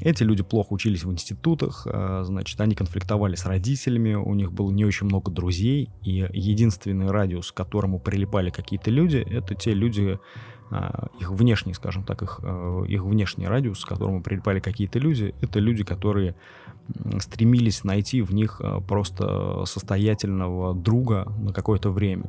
Эти 0.00 0.22
люди 0.24 0.42
плохо 0.42 0.72
учились 0.72 1.04
в 1.04 1.12
институтах, 1.12 1.86
а, 1.86 2.24
значит, 2.24 2.60
они 2.60 2.74
конфликтовали 2.74 3.36
с 3.36 3.46
родителями, 3.46 4.14
у 4.14 4.34
них 4.34 4.52
было 4.52 4.70
не 4.70 4.84
очень 4.84 5.06
много 5.06 5.30
друзей, 5.30 5.90
и 6.02 6.26
единственный 6.32 7.10
радиус, 7.10 7.52
к 7.52 7.54
которому 7.54 8.00
прилипали 8.00 8.50
какие-то 8.50 8.90
люди, 8.90 9.18
это 9.18 9.54
те 9.54 9.74
люди, 9.74 10.18
а, 10.70 11.08
их 11.20 11.30
внешний, 11.30 11.74
скажем 11.74 12.04
так, 12.04 12.22
их, 12.22 12.40
а, 12.42 12.82
их 12.84 13.04
внешний 13.04 13.46
радиус, 13.46 13.84
к 13.84 13.88
которому 13.88 14.22
прилипали 14.22 14.60
какие-то 14.60 14.98
люди, 14.98 15.34
это 15.40 15.60
люди, 15.60 15.84
которые 15.84 16.34
стремились 17.20 17.84
найти 17.84 18.22
в 18.22 18.34
них 18.34 18.60
просто 18.88 19.64
состоятельного 19.66 20.74
друга 20.74 21.32
на 21.38 21.52
какое-то 21.52 21.90
время 21.90 22.28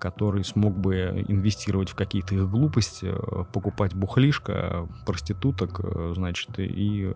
который 0.00 0.44
смог 0.44 0.76
бы 0.76 1.24
инвестировать 1.28 1.90
в 1.90 1.94
какие-то 1.94 2.34
их 2.34 2.50
глупости, 2.50 3.12
э, 3.12 3.44
покупать 3.52 3.94
бухлишко, 3.94 4.88
проституток, 5.06 5.80
э, 5.82 6.12
значит, 6.16 6.58
и 6.58 7.14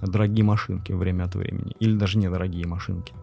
дорогие 0.00 0.44
машинки 0.44 0.92
время 0.92 1.24
от 1.24 1.34
времени. 1.34 1.76
Или 1.78 1.96
даже 1.96 2.18
недорогие 2.18 2.66
машинки. 2.66 3.14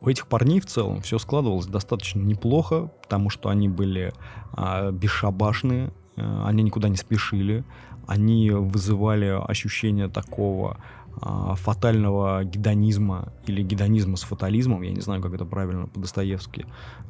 У 0.00 0.08
этих 0.08 0.26
парней 0.26 0.60
в 0.60 0.66
целом 0.66 1.00
все 1.00 1.16
складывалось 1.18 1.66
достаточно 1.66 2.18
неплохо, 2.18 2.90
потому 3.02 3.30
что 3.30 3.50
они 3.50 3.68
были 3.68 4.12
а, 4.52 4.90
бесшабашные, 4.90 5.92
а, 6.16 6.48
они 6.48 6.64
никуда 6.64 6.88
не 6.88 6.96
спешили, 6.96 7.64
они 8.06 8.50
вызывали 8.50 9.26
ощущение 9.26 10.08
такого 10.08 10.78
а, 11.20 11.54
фатального 11.56 12.44
гедонизма 12.44 13.32
или 13.46 13.62
гедонизма 13.62 14.16
с 14.16 14.22
фатализмом, 14.22 14.82
я 14.82 14.92
не 14.92 15.00
знаю, 15.00 15.20
как 15.20 15.34
это 15.34 15.44
правильно 15.44 15.86
по-достоевски, 15.86 16.66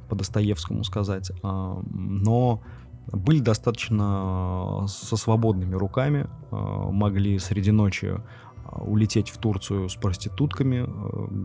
по 0.08 0.16
Достоевскому 0.16 0.84
сказать, 0.84 1.30
а, 1.42 1.80
но 1.90 2.62
были 3.06 3.40
достаточно 3.40 4.84
со 4.88 5.16
свободными 5.16 5.74
руками, 5.74 6.28
а, 6.50 6.90
могли 6.90 7.38
среди 7.38 7.70
ночи 7.70 8.20
улететь 8.74 9.28
в 9.28 9.36
Турцию 9.36 9.90
с 9.90 9.96
проститутками, 9.96 10.88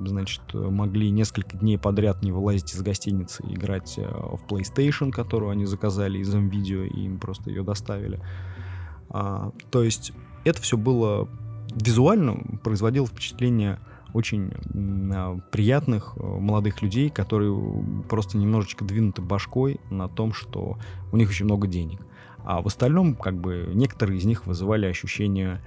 значит, 0.07 0.41
могли 0.53 1.09
несколько 1.09 1.57
дней 1.57 1.77
подряд 1.77 2.23
не 2.23 2.31
вылазить 2.31 2.73
из 2.73 2.81
гостиницы, 2.81 3.43
играть 3.49 3.97
в 3.97 4.39
PlayStation, 4.49 5.11
которую 5.11 5.51
они 5.51 5.65
заказали 5.65 6.19
из 6.19 6.33
видео 6.33 6.83
и 6.83 7.01
им 7.01 7.19
просто 7.19 7.49
ее 7.49 7.63
доставили. 7.63 8.21
То 9.09 9.83
есть 9.83 10.13
это 10.45 10.61
все 10.61 10.77
было 10.77 11.27
визуально 11.73 12.37
производил 12.63 13.05
впечатление 13.05 13.79
очень 14.13 14.51
а, 15.13 15.37
приятных 15.51 16.13
э, 16.15 16.23
молодых 16.23 16.81
людей, 16.81 17.09
которые 17.09 17.53
просто 18.09 18.37
немножечко 18.37 18.85
двинуты 18.85 19.21
башкой 19.21 19.79
на 19.91 20.07
том, 20.07 20.33
что 20.33 20.77
у 21.11 21.17
них 21.17 21.29
очень 21.29 21.45
много 21.45 21.67
денег. 21.67 21.99
А 22.43 22.61
в 22.61 22.67
остальном, 22.67 23.15
как 23.15 23.39
бы, 23.39 23.69
некоторые 23.73 24.17
из 24.17 24.25
них 24.25 24.47
вызывали 24.47 24.85
ощущение 24.85 25.61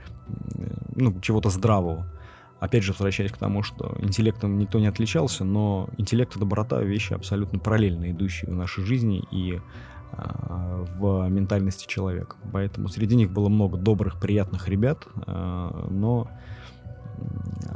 ну, 0.97 1.21
чего-то 1.21 1.51
здравого. 1.51 2.11
Опять 2.59 2.83
же, 2.83 2.93
возвращаясь 2.93 3.33
к 3.33 3.39
тому, 3.39 3.63
что 3.63 3.97
интеллектом 4.01 4.59
никто 4.59 4.79
не 4.79 4.87
отличался, 4.87 5.45
но 5.45 5.89
интеллект 5.99 6.37
и 6.37 6.39
доброта— 6.39 6.83
вещи 6.83 7.13
абсолютно 7.13 7.59
параллельно 7.59 8.11
идущие 8.11 8.51
в 8.51 8.57
нашей 8.57 8.85
жизни, 8.85 9.23
и 9.31 9.57
а, 9.57 9.63
в 10.13 11.29
ментальности 11.29 11.87
человека. 11.87 12.37
Поэтому 12.53 12.89
среди 12.89 13.17
них 13.17 13.31
было 13.31 13.49
много 13.49 13.77
добрых, 13.77 14.21
приятных 14.21 14.69
ребят, 14.69 15.07
а, 15.27 15.87
но 15.91 16.29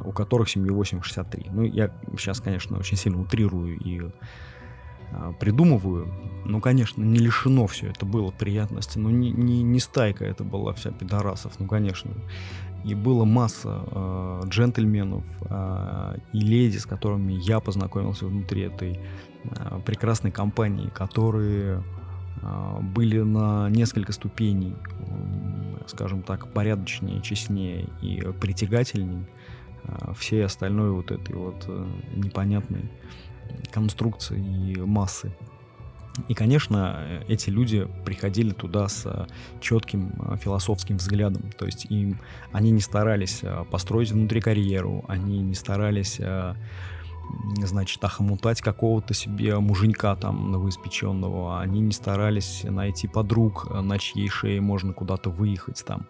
у 0.04 0.12
которых 0.12 0.48
семью 0.48 0.74
863. 0.74 1.50
Ну, 1.50 1.62
я 1.62 1.90
сейчас, 2.18 2.40
конечно, 2.40 2.78
очень 2.78 2.96
сильно 2.96 3.20
утрирую 3.20 3.78
и 3.78 4.02
а, 5.12 5.32
придумываю. 5.32 6.12
Ну, 6.44 6.60
конечно, 6.60 7.02
не 7.02 7.18
лишено 7.18 7.66
все 7.66 7.88
это 7.88 8.04
было 8.06 8.30
приятности. 8.30 8.98
Ну, 8.98 9.10
не, 9.10 9.30
не, 9.30 9.62
не 9.62 9.80
стайка 9.80 10.24
это 10.24 10.44
была 10.44 10.72
вся 10.72 10.90
пидорасов, 10.90 11.58
ну, 11.58 11.66
конечно. 11.66 12.10
И 12.84 12.94
было 12.94 13.24
масса 13.24 13.82
э, 13.86 14.40
джентльменов 14.48 15.24
э, 15.48 16.18
и 16.34 16.40
леди, 16.40 16.76
с 16.76 16.84
которыми 16.84 17.32
я 17.32 17.60
познакомился 17.60 18.26
внутри 18.26 18.62
этой 18.62 19.00
э, 19.44 19.80
прекрасной 19.86 20.30
компании, 20.30 20.90
которые 20.90 21.82
были 22.80 23.20
на 23.20 23.68
несколько 23.70 24.12
ступеней, 24.12 24.74
скажем 25.86 26.22
так, 26.22 26.52
порядочнее, 26.52 27.20
честнее 27.20 27.88
и 28.02 28.20
притягательнее 28.40 29.26
а, 29.84 30.14
всей 30.14 30.44
остальной 30.44 30.90
вот 30.90 31.10
этой 31.10 31.34
вот 31.34 31.64
э, 31.68 31.86
непонятной 32.16 32.90
конструкции 33.70 34.38
и 34.38 34.80
массы. 34.80 35.34
И, 36.28 36.34
конечно, 36.34 37.20
эти 37.26 37.50
люди 37.50 37.88
приходили 38.04 38.52
туда 38.52 38.88
с 38.88 39.26
четким 39.60 40.12
э, 40.18 40.36
философским 40.38 40.96
взглядом. 40.96 41.50
То 41.58 41.66
есть 41.66 41.86
им, 41.90 42.20
они 42.52 42.70
не 42.70 42.80
старались 42.80 43.40
э, 43.42 43.64
построить 43.70 44.12
внутри 44.12 44.40
карьеру, 44.40 45.04
они 45.08 45.40
не 45.40 45.54
старались 45.54 46.20
значит, 47.62 48.02
охомутать 48.02 48.60
какого-то 48.60 49.14
себе 49.14 49.58
муженька 49.58 50.14
там 50.16 50.50
новоиспеченного. 50.50 51.60
Они 51.60 51.80
не 51.80 51.92
старались 51.92 52.64
найти 52.64 53.08
подруг, 53.08 53.70
на 53.70 53.98
чьей 53.98 54.28
шее 54.28 54.60
можно 54.60 54.92
куда-то 54.92 55.30
выехать 55.30 55.84
там. 55.86 56.06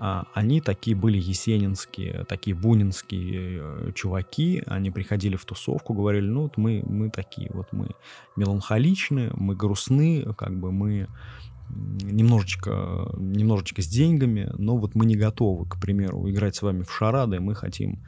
А 0.00 0.26
они 0.32 0.60
такие 0.60 0.96
были 0.96 1.18
есенинские, 1.18 2.24
такие 2.28 2.54
бунинские 2.54 3.60
э, 3.60 3.92
чуваки. 3.94 4.62
Они 4.66 4.90
приходили 4.92 5.34
в 5.34 5.44
тусовку, 5.44 5.92
говорили, 5.92 6.26
ну 6.26 6.42
вот 6.42 6.56
мы, 6.56 6.84
мы 6.86 7.10
такие, 7.10 7.50
вот 7.52 7.72
мы 7.72 7.88
меланхоличны, 8.36 9.32
мы 9.34 9.56
грустны, 9.56 10.24
как 10.36 10.58
бы 10.58 10.70
мы 10.70 11.08
немножечко, 11.70 13.10
немножечко 13.16 13.82
с 13.82 13.88
деньгами, 13.88 14.50
но 14.56 14.76
вот 14.76 14.94
мы 14.94 15.04
не 15.04 15.16
готовы, 15.16 15.66
к 15.66 15.80
примеру, 15.80 16.28
играть 16.30 16.56
с 16.56 16.62
вами 16.62 16.82
в 16.82 16.92
шарады, 16.92 17.40
мы 17.40 17.54
хотим 17.54 17.98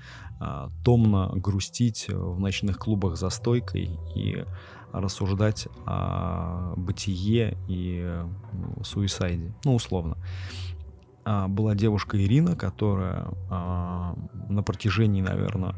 томно 0.84 1.30
грустить 1.34 2.06
в 2.08 2.40
ночных 2.40 2.78
клубах 2.78 3.16
за 3.16 3.28
стойкой 3.28 3.90
и 4.14 4.44
рассуждать 4.92 5.68
о 5.86 6.74
бытие 6.76 7.56
и 7.68 8.22
ну, 8.52 8.84
суисайде, 8.84 9.54
ну, 9.64 9.74
условно. 9.74 10.16
А, 11.24 11.48
была 11.48 11.74
девушка 11.74 12.20
Ирина, 12.22 12.56
которая 12.56 13.28
а, 13.50 14.14
на 14.48 14.62
протяжении, 14.62 15.22
наверное, 15.22 15.74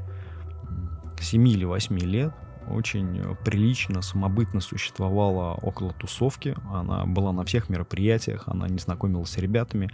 7 1.21 1.49
или 1.49 1.64
8 1.64 1.99
лет 1.99 2.33
очень 2.71 3.37
прилично, 3.45 4.02
самобытно 4.02 4.61
существовала 4.61 5.54
около 5.54 5.92
тусовки. 5.92 6.57
Она 6.73 7.04
была 7.07 7.33
на 7.33 7.45
всех 7.45 7.69
мероприятиях, 7.69 8.45
она 8.47 8.69
не 8.69 8.78
знакомилась 8.78 9.31
с 9.31 9.38
ребятами. 9.38 9.90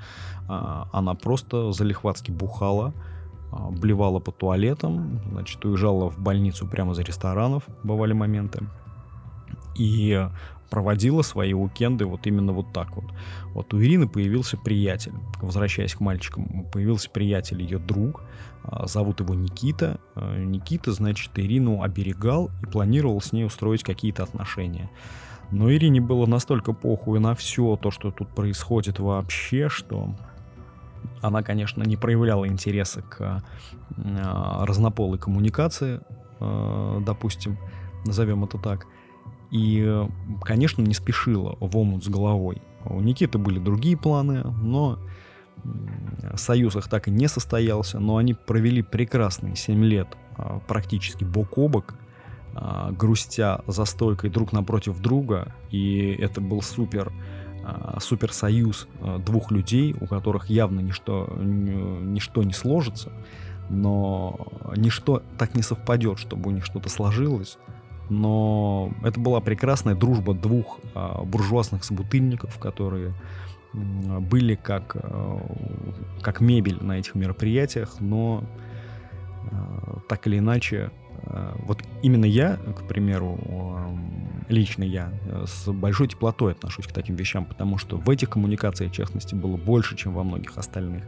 А, 0.49 0.89
она 0.93 1.15
просто 1.15 1.73
залихватски 1.73 2.31
бухала, 2.31 2.93
а, 2.95 3.18
блевала 3.51 4.19
по 4.19 4.33
туалетам, 4.33 5.21
значит, 5.31 5.65
уезжала 5.65 6.11
в 6.11 6.19
больницу 6.19 6.67
прямо 6.67 6.95
за 6.95 7.03
ресторанов, 7.03 7.65
бывали 7.83 8.13
моменты. 8.13 8.65
И 9.77 10.29
проводила 10.71 11.23
свои 11.23 11.53
уикенды 11.55 12.05
вот 12.05 12.27
именно 12.27 12.53
вот 12.53 12.73
так 12.73 12.95
вот. 12.97 13.07
Вот 13.55 13.73
у 13.75 13.81
Ирины 13.81 14.09
появился 14.09 14.57
приятель, 14.57 15.15
возвращаясь 15.41 15.95
к 15.95 16.01
мальчикам, 16.01 16.67
появился 16.73 17.11
приятель, 17.11 17.63
ее 17.63 17.79
друг, 17.79 18.23
а, 18.65 18.87
зовут 18.87 19.21
его 19.21 19.35
Никита. 19.35 19.99
А, 20.15 20.37
Никита, 20.37 20.93
значит, 20.93 21.31
Ирину 21.37 21.83
оберегал 21.83 22.51
и 22.63 22.67
планировал 22.67 23.21
с 23.21 23.33
ней 23.33 23.45
устроить 23.45 23.83
какие-то 23.83 24.23
отношения. 24.23 24.91
Но 25.51 25.73
Ирине 25.73 26.01
было 26.01 26.27
настолько 26.27 26.75
похуй 26.75 27.21
на 27.21 27.35
все 27.35 27.77
то, 27.77 27.91
что 27.91 28.11
тут 28.11 28.29
происходит 28.29 28.99
вообще, 28.99 29.71
что 29.71 30.15
она, 31.21 31.43
конечно, 31.43 31.83
не 31.83 31.97
проявляла 31.97 32.47
интереса 32.47 33.03
к 33.03 33.43
э, 33.97 34.65
разнополой 34.65 35.19
коммуникации, 35.19 36.01
э, 36.41 37.01
допустим, 37.05 37.59
назовем 38.05 38.45
это 38.45 38.59
так. 38.59 38.87
И, 39.51 40.07
конечно, 40.43 40.83
не 40.83 40.95
спешила 40.95 41.57
в 41.61 41.77
омут 41.77 42.05
с 42.05 42.09
головой. 42.09 42.61
У 42.85 43.01
Никиты 43.01 43.39
были 43.39 43.59
другие 43.59 43.97
планы, 43.97 44.45
но 44.45 44.99
союз 46.35 46.77
их 46.77 46.89
так 46.89 47.09
и 47.09 47.11
не 47.11 47.29
состоялся, 47.29 47.99
но 47.99 48.19
они 48.19 48.35
провели 48.35 48.83
прекрасные 48.83 49.57
7 49.57 49.83
лет 49.85 50.17
практически 50.69 51.25
бок 51.25 51.59
о 51.59 51.69
бок, 51.69 51.95
грустя 52.93 53.63
за 53.67 53.85
стойкой 53.85 54.31
друг 54.31 54.53
напротив 54.53 55.01
друга, 55.01 55.55
и 55.71 56.17
это 56.19 56.41
был 56.41 56.63
супер, 56.63 57.13
а, 57.69 57.99
супер 58.01 58.33
союз 58.33 58.89
двух 59.25 59.51
людей, 59.51 59.95
у 60.01 60.07
которых 60.07 60.47
явно 60.51 60.81
ничто, 60.81 61.33
ничто 61.39 62.43
не 62.43 62.53
сложится, 62.53 63.13
но 63.71 64.47
ничто 64.77 65.23
так 65.37 65.55
не 65.55 65.63
совпадет, 65.63 66.19
чтобы 66.19 66.51
у 66.51 66.53
них 66.53 66.65
что-то 66.65 66.89
сложилось. 66.89 67.59
Но 68.11 68.93
это 69.05 69.21
была 69.21 69.41
прекрасная 69.41 69.95
дружба 69.95 70.35
двух 70.35 70.79
а, 70.95 71.23
буржуазных 71.25 71.85
собутыльников, 71.85 72.59
которые 72.59 73.15
были 73.75 74.55
как, 74.55 74.97
а, 74.97 75.39
как 76.23 76.41
мебель 76.41 76.79
на 76.81 76.99
этих 76.99 77.15
мероприятиях, 77.15 77.97
но 78.01 78.45
а, 79.53 79.99
так 80.09 80.27
или 80.27 80.39
иначе, 80.39 80.91
а, 80.91 81.08
вот 81.65 81.83
именно 82.03 82.25
я, 82.25 82.57
к 82.57 82.87
примеру, 82.87 83.39
лично 84.49 84.83
я, 84.83 85.13
э, 85.27 85.45
с 85.47 85.71
большой 85.71 86.09
теплотой 86.09 86.53
отношусь 86.53 86.87
к 86.87 86.93
таким 86.93 87.17
вещам, 87.17 87.45
потому 87.45 87.79
что 87.79 87.97
в 87.97 88.09
этих 88.11 88.31
коммуникациях 88.31 88.93
честности 88.93 89.35
было 89.35 89.57
больше, 89.57 89.97
чем 89.97 90.15
во 90.15 90.25
многих 90.25 90.57
остальных. 90.57 91.05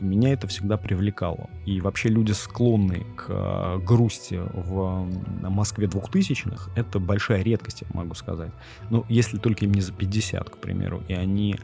И 0.00 0.04
меня 0.04 0.32
это 0.32 0.46
всегда 0.46 0.76
привлекало. 0.76 1.48
И 1.66 1.80
вообще 1.80 2.08
люди, 2.08 2.32
склонные 2.32 3.04
к 3.16 3.26
э, 3.28 3.78
грусти 3.78 4.40
в 4.52 5.08
Москве 5.42 5.86
двухтысячных, 5.86 6.68
это 6.76 6.98
большая 6.98 7.42
редкость, 7.42 7.82
я 7.82 7.88
могу 7.92 8.14
сказать. 8.14 8.50
Ну, 8.90 9.04
если 9.08 9.38
только 9.38 9.64
им 9.64 9.72
не 9.72 9.80
за 9.80 9.92
50, 9.92 10.50
к 10.50 10.58
примеру, 10.58 11.02
и 11.08 11.14
они 11.14 11.58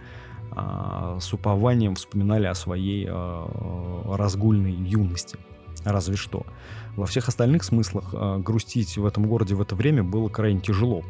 а, 0.52 1.18
с 1.20 1.32
упованием 1.32 1.94
вспоминали 1.94 2.46
о 2.46 2.54
своей 2.54 3.08
разгульной 3.08 4.72
юности. 4.72 5.38
Разве 5.84 6.16
что. 6.16 6.44
Во 6.96 7.06
всех 7.06 7.28
остальных 7.28 7.64
смыслах 7.64 8.10
а, 8.12 8.38
грустить 8.38 8.96
в 8.96 9.06
этом 9.06 9.26
городе 9.26 9.54
в 9.54 9.60
это 9.60 9.74
время 9.74 10.02
было 10.02 10.28
крайне 10.28 10.60
тяжело. 10.60 11.02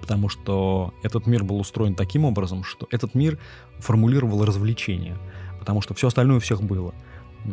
Потому 0.00 0.28
что 0.28 0.92
этот 1.02 1.26
мир 1.26 1.44
был 1.44 1.60
устроен 1.60 1.94
таким 1.94 2.24
образом, 2.24 2.64
что 2.64 2.88
этот 2.90 3.14
мир 3.14 3.38
формулировал 3.78 4.44
развлечения– 4.44 5.16
потому 5.62 5.80
что 5.80 5.94
все 5.94 6.08
остальное 6.08 6.38
у 6.38 6.40
всех 6.40 6.60
было. 6.60 6.92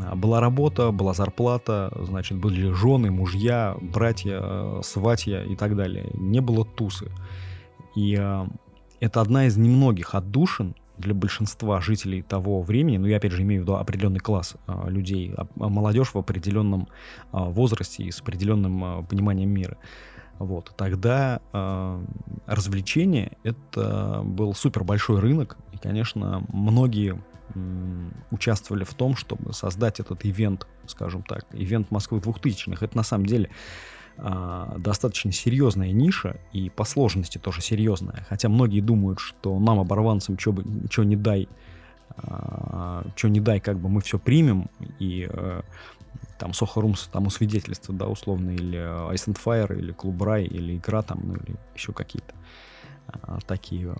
А, 0.01 0.15
была 0.15 0.41
работа, 0.41 0.89
была 0.89 1.13
зарплата, 1.13 1.93
значит, 2.01 2.39
были 2.39 2.71
жены, 2.73 3.11
мужья, 3.11 3.77
братья, 3.79 4.81
сватья 4.81 5.43
и 5.43 5.55
так 5.55 5.75
далее. 5.75 6.09
Не 6.15 6.39
было 6.39 6.65
тусы. 6.65 7.11
И 7.95 8.13
это 8.99 9.21
одна 9.21 9.45
из 9.45 9.57
немногих 9.57 10.15
отдушин 10.15 10.73
для 10.99 11.13
большинства 11.13 11.81
жителей 11.81 12.21
того 12.21 12.61
времени, 12.61 12.97
ну 12.97 13.07
я 13.07 13.17
опять 13.17 13.31
же 13.31 13.41
имею 13.41 13.61
в 13.61 13.63
виду 13.63 13.75
определенный 13.75 14.19
класс 14.19 14.55
э, 14.67 14.89
людей, 14.89 15.33
а, 15.35 15.47
молодежь 15.55 16.13
в 16.13 16.17
определенном 16.17 16.87
э, 17.31 17.37
возрасте 17.37 18.03
и 18.03 18.11
с 18.11 18.21
определенным 18.21 18.83
э, 18.83 19.03
пониманием 19.03 19.49
мира. 19.49 19.77
Вот. 20.37 20.73
Тогда 20.77 21.41
э, 21.51 22.01
развлечение 22.45 23.37
это 23.43 24.21
был 24.23 24.53
супер 24.53 24.83
большой 24.83 25.19
рынок, 25.19 25.57
и, 25.73 25.77
конечно, 25.77 26.43
многие 26.49 27.21
участвовали 28.29 28.83
в 28.83 28.93
том, 28.93 29.15
чтобы 29.15 29.53
создать 29.53 29.99
этот 29.99 30.23
ивент, 30.23 30.67
скажем 30.85 31.23
так, 31.23 31.45
ивент 31.51 31.89
Москвы 31.89 32.19
2000-х. 32.19 32.85
Это 32.85 32.95
на 32.95 33.01
самом 33.01 33.25
деле 33.25 33.49
э, 34.21 34.75
достаточно 34.77 35.31
серьезная 35.31 35.91
ниша 35.91 36.37
и 36.51 36.69
по 36.69 36.83
сложности 36.83 37.37
тоже 37.37 37.61
серьезная. 37.61 38.25
Хотя 38.29 38.49
многие 38.49 38.81
думают, 38.81 39.19
что 39.19 39.59
нам, 39.59 39.79
оборванцам, 39.79 40.37
что 40.37 41.03
не 41.03 41.15
дай, 41.15 41.43
э, 41.43 41.47
а, 42.17 43.03
что 43.15 43.29
не 43.29 43.39
дай, 43.39 43.59
как 43.59 43.79
бы 43.79 43.89
мы 43.89 44.01
все 44.01 44.19
примем 44.19 44.69
и 44.99 45.27
э, 45.29 45.61
там 46.37 46.51
Soho 46.51 46.75
Rooms 46.75 47.09
тому 47.11 47.29
свидетельство, 47.29 47.93
да, 47.93 48.07
условно, 48.07 48.51
или 48.51 48.79
Ice 49.13 49.27
and 49.27 49.37
Fire, 49.43 49.77
или 49.77 49.91
Клуб 49.91 50.21
Рай, 50.21 50.45
или 50.45 50.77
игра 50.77 51.01
там, 51.01 51.19
ну 51.23 51.33
или 51.35 51.55
еще 51.75 51.93
какие-то 51.93 52.33
а, 53.07 53.39
такие 53.45 53.95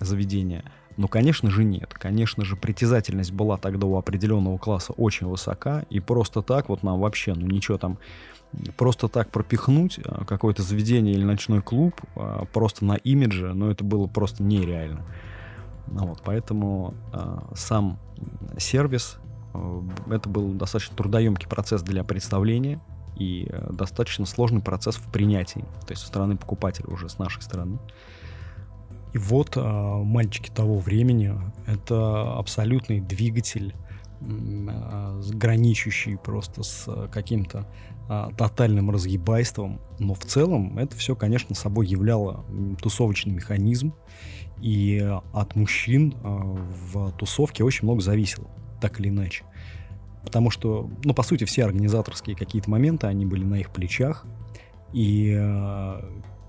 заведения. 0.00 0.64
Ну, 0.96 1.08
конечно 1.08 1.50
же, 1.50 1.62
нет. 1.62 1.92
Конечно 1.92 2.44
же, 2.44 2.56
притязательность 2.56 3.32
была 3.32 3.58
тогда 3.58 3.86
у 3.86 3.96
определенного 3.96 4.56
класса 4.58 4.92
очень 4.94 5.26
высока, 5.26 5.84
и 5.90 6.00
просто 6.00 6.42
так 6.42 6.68
вот 6.68 6.82
нам 6.82 7.00
вообще, 7.00 7.34
ну, 7.34 7.46
ничего 7.46 7.76
там, 7.76 7.98
просто 8.76 9.08
так 9.08 9.30
пропихнуть 9.30 10.00
а, 10.04 10.24
какое-то 10.24 10.62
заведение 10.62 11.14
или 11.14 11.24
ночной 11.24 11.62
клуб 11.62 11.94
а, 12.14 12.44
просто 12.46 12.84
на 12.84 12.94
имидже, 12.94 13.54
ну, 13.54 13.70
это 13.70 13.84
было 13.84 14.06
просто 14.06 14.42
нереально. 14.42 15.04
Ну, 15.88 16.06
вот, 16.06 16.20
поэтому 16.24 16.94
э, 17.12 17.38
сам 17.54 17.98
сервис, 18.58 19.18
э, 19.54 19.82
это 20.10 20.28
был 20.28 20.52
достаточно 20.52 20.96
трудоемкий 20.96 21.48
процесс 21.48 21.82
для 21.82 22.02
представления 22.02 22.80
и 23.16 23.46
э, 23.48 23.72
достаточно 23.72 24.26
сложный 24.26 24.60
процесс 24.60 24.96
в 24.96 25.10
принятии, 25.12 25.64
то 25.86 25.92
есть 25.92 26.02
со 26.02 26.08
стороны 26.08 26.36
покупателя 26.36 26.88
уже, 26.88 27.08
с 27.08 27.18
нашей 27.18 27.42
стороны. 27.42 27.78
И 29.12 29.18
вот 29.18 29.52
а, 29.56 30.02
мальчики 30.02 30.50
того 30.50 30.78
времени— 30.78 31.34
это 31.66 32.36
абсолютный 32.36 33.00
двигатель, 33.00 33.74
а, 34.20 35.20
граничащий 35.32 36.18
просто 36.18 36.62
с 36.62 37.08
каким-то 37.10 37.66
а, 38.08 38.30
тотальным 38.36 38.90
разъебайством. 38.90 39.80
Но 39.98 40.14
в 40.14 40.24
целом 40.24 40.78
это 40.78 40.96
все, 40.96 41.14
конечно, 41.16 41.54
собой 41.54 41.86
являло 41.86 42.44
тусовочный 42.82 43.32
механизм. 43.32 43.94
И 44.60 45.06
от 45.32 45.54
мужчин 45.54 46.14
в 46.22 47.12
тусовке 47.12 47.62
очень 47.62 47.84
много 47.84 48.00
зависело, 48.00 48.48
так 48.80 49.00
или 49.00 49.10
иначе. 49.10 49.44
Потому 50.22 50.50
что, 50.50 50.90
ну, 51.04 51.12
по 51.12 51.22
сути, 51.22 51.44
все 51.44 51.64
организаторские 51.64 52.34
какие-то 52.36 52.70
моменты, 52.70 53.06
они 53.06 53.26
были 53.26 53.44
на 53.44 53.56
их 53.56 53.70
плечах. 53.70 54.24
И 54.94 55.38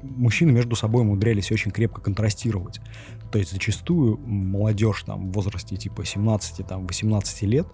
мужчины 0.02 0.52
между 0.52 0.76
собой 0.76 1.02
умудрялись 1.02 1.52
очень 1.52 1.72
крепко 1.72 2.02
контрастировать. 2.02 2.80
То 3.32 3.40
есть 3.40 3.52
зачастую 3.52 4.18
молодежь 4.26 5.04
там 5.04 5.30
в 5.30 5.34
возрасте 5.34 5.76
типа 5.76 6.02
17-18 6.02 7.46
лет, 7.46 7.68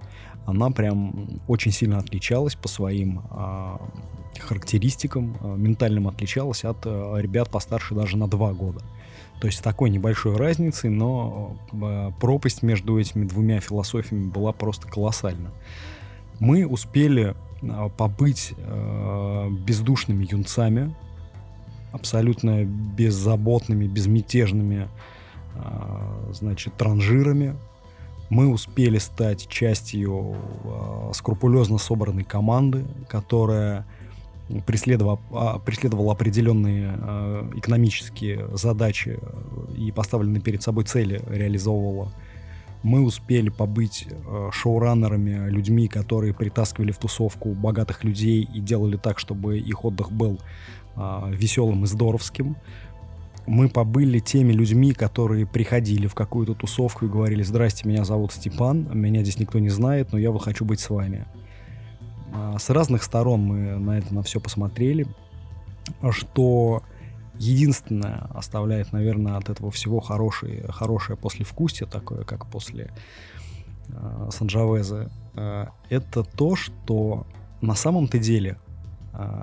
она 0.45 0.69
прям 0.71 1.41
очень 1.47 1.71
сильно 1.71 1.97
отличалась 1.97 2.55
по 2.55 2.67
своим 2.67 3.21
э, 3.31 3.77
характеристикам, 4.39 5.37
э, 5.41 5.55
ментальным 5.57 6.07
отличалась 6.07 6.63
от 6.63 6.85
э, 6.85 7.15
ребят 7.19 7.49
постарше 7.49 7.95
даже 7.95 8.17
на 8.17 8.27
2 8.27 8.53
года. 8.53 8.81
То 9.39 9.47
есть 9.47 9.61
такой 9.61 9.89
небольшой 9.89 10.35
разницей, 10.37 10.89
но 10.89 11.57
э, 11.71 12.11
пропасть 12.19 12.63
между 12.63 12.99
этими 12.99 13.25
двумя 13.25 13.59
философиями 13.59 14.29
была 14.29 14.51
просто 14.51 14.87
колоссальна. 14.87 15.51
Мы 16.39 16.65
успели 16.65 17.35
э, 17.61 17.89
побыть 17.97 18.53
э, 18.57 19.49
бездушными 19.65 20.27
юнцами, 20.29 20.95
абсолютно 21.91 22.65
беззаботными, 22.65 23.87
безмятежными, 23.87 24.89
э, 25.55 26.31
значит, 26.33 26.75
транжирами. 26.75 27.55
Мы 28.29 28.47
успели 28.47 28.97
стать 28.97 29.47
частью 29.47 30.35
э, 30.63 31.11
скрупулезно 31.13 31.77
собранной 31.77 32.23
команды, 32.23 32.85
которая 33.07 33.85
преследовала, 34.65 35.19
а, 35.31 35.59
преследовала 35.59 36.13
определенные 36.13 36.97
э, 36.97 37.51
экономические 37.55 38.47
задачи 38.55 39.19
и 39.77 39.91
поставленные 39.91 40.41
перед 40.41 40.61
собой 40.61 40.83
цели 40.83 41.21
реализовывала. 41.27 42.11
Мы 42.83 43.01
успели 43.01 43.49
побыть 43.49 44.07
э, 44.09 44.49
шоураннерами, 44.51 45.49
людьми, 45.49 45.87
которые 45.87 46.33
притаскивали 46.33 46.91
в 46.91 46.97
тусовку 46.97 47.53
богатых 47.53 48.03
людей 48.03 48.47
и 48.53 48.59
делали 48.59 48.97
так, 48.97 49.19
чтобы 49.19 49.57
их 49.57 49.85
отдых 49.85 50.11
был 50.11 50.39
э, 50.95 51.21
веселым 51.31 51.85
и 51.85 51.87
здоровским. 51.87 52.57
Мы 53.45 53.67
побыли 53.67 54.19
теми 54.19 54.53
людьми, 54.53 54.93
которые 54.93 55.45
приходили 55.45 56.07
в 56.07 56.15
какую-то 56.15 56.53
тусовку 56.53 57.05
и 57.05 57.09
говорили, 57.09 57.43
здрасте, 57.43 57.87
меня 57.87 58.05
зовут 58.05 58.31
Степан, 58.31 58.87
меня 58.93 59.21
здесь 59.21 59.39
никто 59.39 59.59
не 59.59 59.69
знает, 59.69 60.13
но 60.13 60.17
я 60.17 60.31
вот 60.31 60.43
хочу 60.43 60.63
быть 60.63 60.79
с 60.79 60.89
вами. 60.89 61.25
А, 62.33 62.57
с 62.57 62.69
разных 62.69 63.03
сторон 63.03 63.41
мы 63.41 63.77
на 63.77 63.97
это 63.97 64.13
на 64.13 64.23
все 64.23 64.39
посмотрели, 64.39 65.07
что 66.11 66.83
единственное 67.37 68.27
оставляет, 68.33 68.91
наверное, 68.91 69.37
от 69.37 69.49
этого 69.49 69.71
всего 69.71 69.99
хорошее, 69.99 70.65
хорошее 70.69 71.17
послевкусие, 71.17 71.87
такое, 71.87 72.23
как 72.23 72.45
после 72.47 72.93
э, 73.89 74.29
Санджавеза, 74.31 75.11
э, 75.35 75.65
это 75.89 76.23
то, 76.23 76.55
что 76.55 77.25
на 77.61 77.75
самом-то 77.75 78.19
деле, 78.19 78.57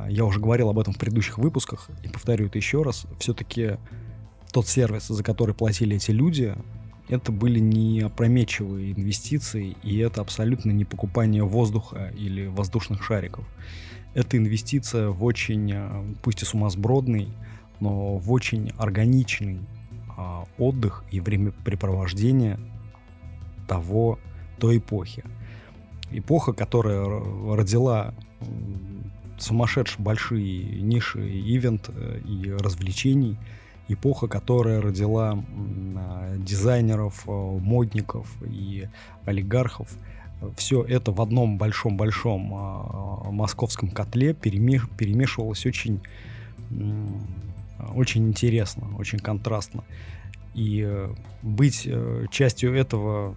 я 0.08 0.24
уже 0.24 0.40
говорил 0.40 0.68
об 0.68 0.78
этом 0.78 0.94
в 0.94 0.98
предыдущих 0.98 1.38
выпусках, 1.38 1.88
и 2.02 2.08
повторю 2.08 2.46
это 2.46 2.58
еще 2.58 2.82
раз, 2.82 3.06
все-таки 3.18 3.76
тот 4.52 4.66
сервис, 4.66 5.06
за 5.06 5.22
который 5.22 5.54
платили 5.54 5.96
эти 5.96 6.10
люди, 6.10 6.54
это 7.08 7.32
были 7.32 7.58
не 7.58 8.00
опрометчивые 8.00 8.92
инвестиции, 8.92 9.76
и 9.82 9.98
это 9.98 10.20
абсолютно 10.20 10.70
не 10.70 10.84
покупание 10.84 11.42
воздуха 11.42 12.12
или 12.16 12.46
воздушных 12.46 13.02
шариков. 13.02 13.44
Это 14.14 14.36
инвестиция 14.36 15.08
в 15.08 15.24
очень, 15.24 15.72
э, 15.72 16.04
пусть 16.22 16.42
и 16.42 16.44
сумасбродный, 16.44 17.28
но 17.80 18.16
в 18.18 18.30
очень 18.30 18.72
органичный 18.76 19.60
а, 20.16 20.44
отдых 20.58 21.04
и 21.10 21.20
времяпрепровождение 21.20 22.58
того, 23.66 24.18
той 24.58 24.78
эпохи. 24.78 25.24
Эпоха, 26.10 26.52
которая 26.52 27.06
родила 27.54 28.14
сумасшедшие 29.42 30.02
большие 30.02 30.80
ниши 30.80 31.20
ивент 31.20 31.88
э, 31.88 32.20
и 32.24 32.50
развлечений– 32.50 33.36
эпоха, 33.92 34.28
которая 34.28 34.80
родила 34.80 35.42
а, 35.96 36.36
дизайнеров, 36.36 37.24
а, 37.26 37.58
модников 37.58 38.28
и 38.46 38.88
олигархов. 39.24 39.88
Все 40.56 40.82
это 40.82 41.12
в 41.12 41.20
одном 41.20 41.58
большом-большом 41.58 42.54
а, 42.54 43.30
московском 43.30 43.90
котле 43.90 44.32
перемеш... 44.32 44.88
перемешивалось 44.96 45.66
очень, 45.66 46.00
очень 47.94 48.28
интересно, 48.28 48.96
очень 48.96 49.18
контрастно. 49.18 49.84
И 50.54 50.84
э, 50.84 51.08
быть 51.42 51.84
э, 51.86 52.26
частью 52.30 52.74
этого 52.74 53.36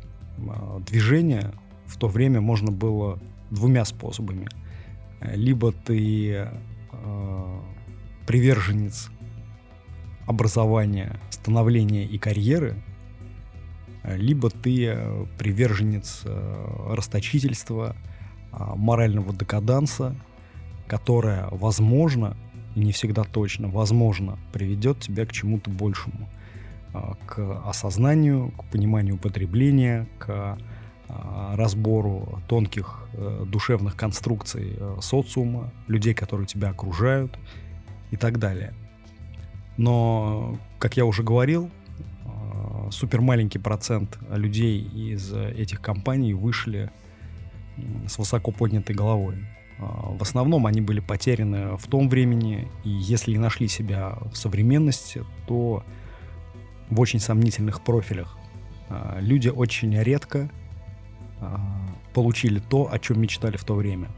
движения 0.89 1.54
в 1.86 1.98
то 1.98 2.08
время 2.08 2.42
можно 2.42 2.72
было 2.72 3.20
двумя 3.52 3.86
способами. 3.86 4.48
Либо 5.34 5.72
ты 5.72 6.48
приверженец 8.26 9.10
образования, 10.26 11.20
становления 11.30 12.06
и 12.06 12.18
карьеры, 12.18 12.76
либо 14.06 14.50
ты 14.50 14.86
э, 14.88 15.26
приверженец 15.38 16.22
э, 16.26 16.94
расточительства, 16.94 17.96
а, 18.56 18.76
морального 18.76 19.34
декаданса, 19.34 20.16
которое, 20.88 21.48
возможно, 21.50 22.38
и 22.76 22.82
не 22.82 22.92
всегда 22.92 23.24
точно, 23.24 23.68
возможно, 23.68 24.38
приведет 24.52 25.00
тебя 25.00 25.26
к 25.26 25.32
чему-то 25.32 25.72
большему, 25.72 26.30
а, 26.94 27.16
к 27.26 27.64
осознанию, 27.68 28.52
к 28.52 28.66
пониманию 28.66 29.16
употребления, 29.16 30.08
к 30.20 30.58
разбору 31.56 32.42
тонких 32.48 33.08
э, 33.13 33.46
душевных 33.48 33.96
конструкций 33.96 34.78
социума, 35.02 35.72
людей, 35.88 36.13
которые 36.13 36.48
тебя 36.48 36.70
окружают 36.70 37.38
и 38.12 38.18
так 38.18 38.39
далее. 38.39 38.74
Но, 39.78 40.58
как 40.80 40.98
я 40.98 41.06
уже 41.06 41.24
говорил, 41.24 41.70
э, 42.26 42.89
супер 42.92 43.22
маленький 43.22 43.60
процент 43.60 44.18
людей 44.30 44.82
из 44.82 45.34
этих 45.34 45.82
компаний 45.82 46.34
вышли 46.34 46.92
с 48.08 48.18
высоко 48.18 48.52
поднятой 48.52 48.96
головой. 48.96 49.36
Э, 49.80 49.84
в 50.18 50.22
основном 50.22 50.66
они 50.66 50.82
были 50.82 51.00
потеряны 51.00 51.78
в 51.78 51.88
том 51.88 52.10
времени, 52.10 52.68
и 52.84 52.89
если 52.89 53.34
и 53.34 53.38
нашли 53.38 53.68
себя 53.68 54.18
в 54.32 54.36
современности, 54.36 55.24
то 55.48 55.84
в 56.89 57.00
очень 57.00 57.20
сомнительных 57.20 57.84
профилях. 57.84 58.38
Э, 58.89 59.18
люди 59.20 59.50
очень 59.50 59.98
редко 60.00 60.50
получили 62.13 62.60
то, 62.60 62.89
о 62.91 62.99
чем 62.99 63.21
мечтали 63.21 63.58
в 63.58 63.63
то 63.63 63.75
время. 63.75 64.10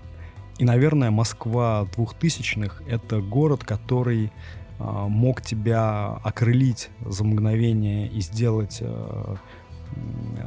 И, 0.58 0.66
наверное, 0.66 1.12
Москва 1.12 1.88
двухтысячных— 1.96 2.82
это 2.88 3.20
город, 3.20 3.64
который 3.64 4.32
а, 4.80 5.08
мог 5.08 5.42
тебя 5.42 6.20
окрылить 6.24 6.90
за 7.06 7.24
мгновение 7.24 8.08
и 8.08 8.22
сделать 8.22 8.78
э, 8.82 9.36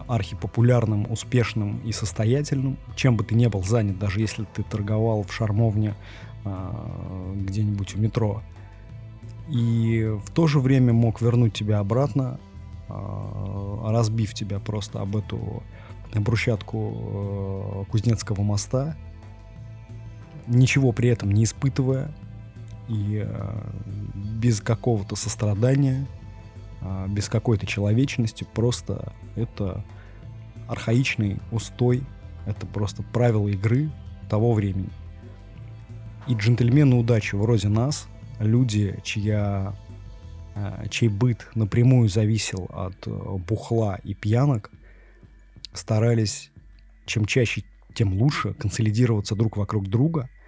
архипопулярным, 0.06 1.06
успешным 1.10 1.78
и 1.84 1.92
состоятельным, 1.92 2.78
чем 2.96 3.16
бы 3.16 3.24
ты 3.24 3.34
ни 3.34 3.46
был 3.46 3.62
занят, 3.62 3.98
даже 3.98 4.20
если 4.20 4.46
ты 4.54 4.62
торговал 4.62 5.22
в 5.22 5.32
шармовне 5.32 5.94
а, 6.44 7.34
где-нибудь 7.34 7.94
у 7.94 7.98
метро. 7.98 8.42
И 9.48 10.14
в 10.24 10.30
то 10.32 10.46
же 10.46 10.60
время 10.60 10.92
мог 10.92 11.20
вернуть 11.20 11.54
тебя 11.54 11.78
обратно, 11.78 12.38
а, 12.88 13.90
разбив 13.90 14.34
тебя 14.34 14.58
просто 14.58 15.00
об 15.00 15.16
эту 15.16 15.62
брусчатку 16.14 17.85
э, 17.87 17.90
Кузнецкого 17.90 18.42
моста, 18.42 18.97
ничего 20.47 20.92
при 20.92 21.11
этом 21.11 21.31
не 21.31 21.44
испытывая, 21.44 22.11
и 22.88 23.23
э, 23.25 23.61
без 24.14 24.61
какого-то 24.61 25.16
сострадания, 25.16 26.07
э, 26.81 27.07
без 27.09 27.29
какой-то 27.29 27.66
человечности, 27.66 28.47
просто 28.55 29.12
это 29.37 29.85
архаичный 30.66 31.38
устой, 31.53 32.03
это 32.47 32.66
просто 32.66 33.03
правила 33.03 33.49
игры 33.49 33.90
того 34.29 34.53
времени. 34.55 34.90
И 36.27 36.35
джентльмены 36.35 36.97
удачи 36.97 37.35
вроде 37.35 37.68
нас, 37.68 38.07
люди, 38.38 38.99
чья, 39.03 39.75
чей 40.90 41.09
быт 41.09 41.49
напрямую 41.55 42.11
зависел 42.11 42.68
от 42.71 43.09
бухла 43.47 43.99
и 44.05 44.12
пьянок, 44.12 44.71
старались 45.72 46.50
чем 47.07 47.24
чаще, 47.24 47.64
тем 47.94 48.14
лучше 48.14 48.54
консолидироваться 48.54 49.35
друг 49.35 49.57
вокруг 49.57 49.88
друга– 49.88 50.28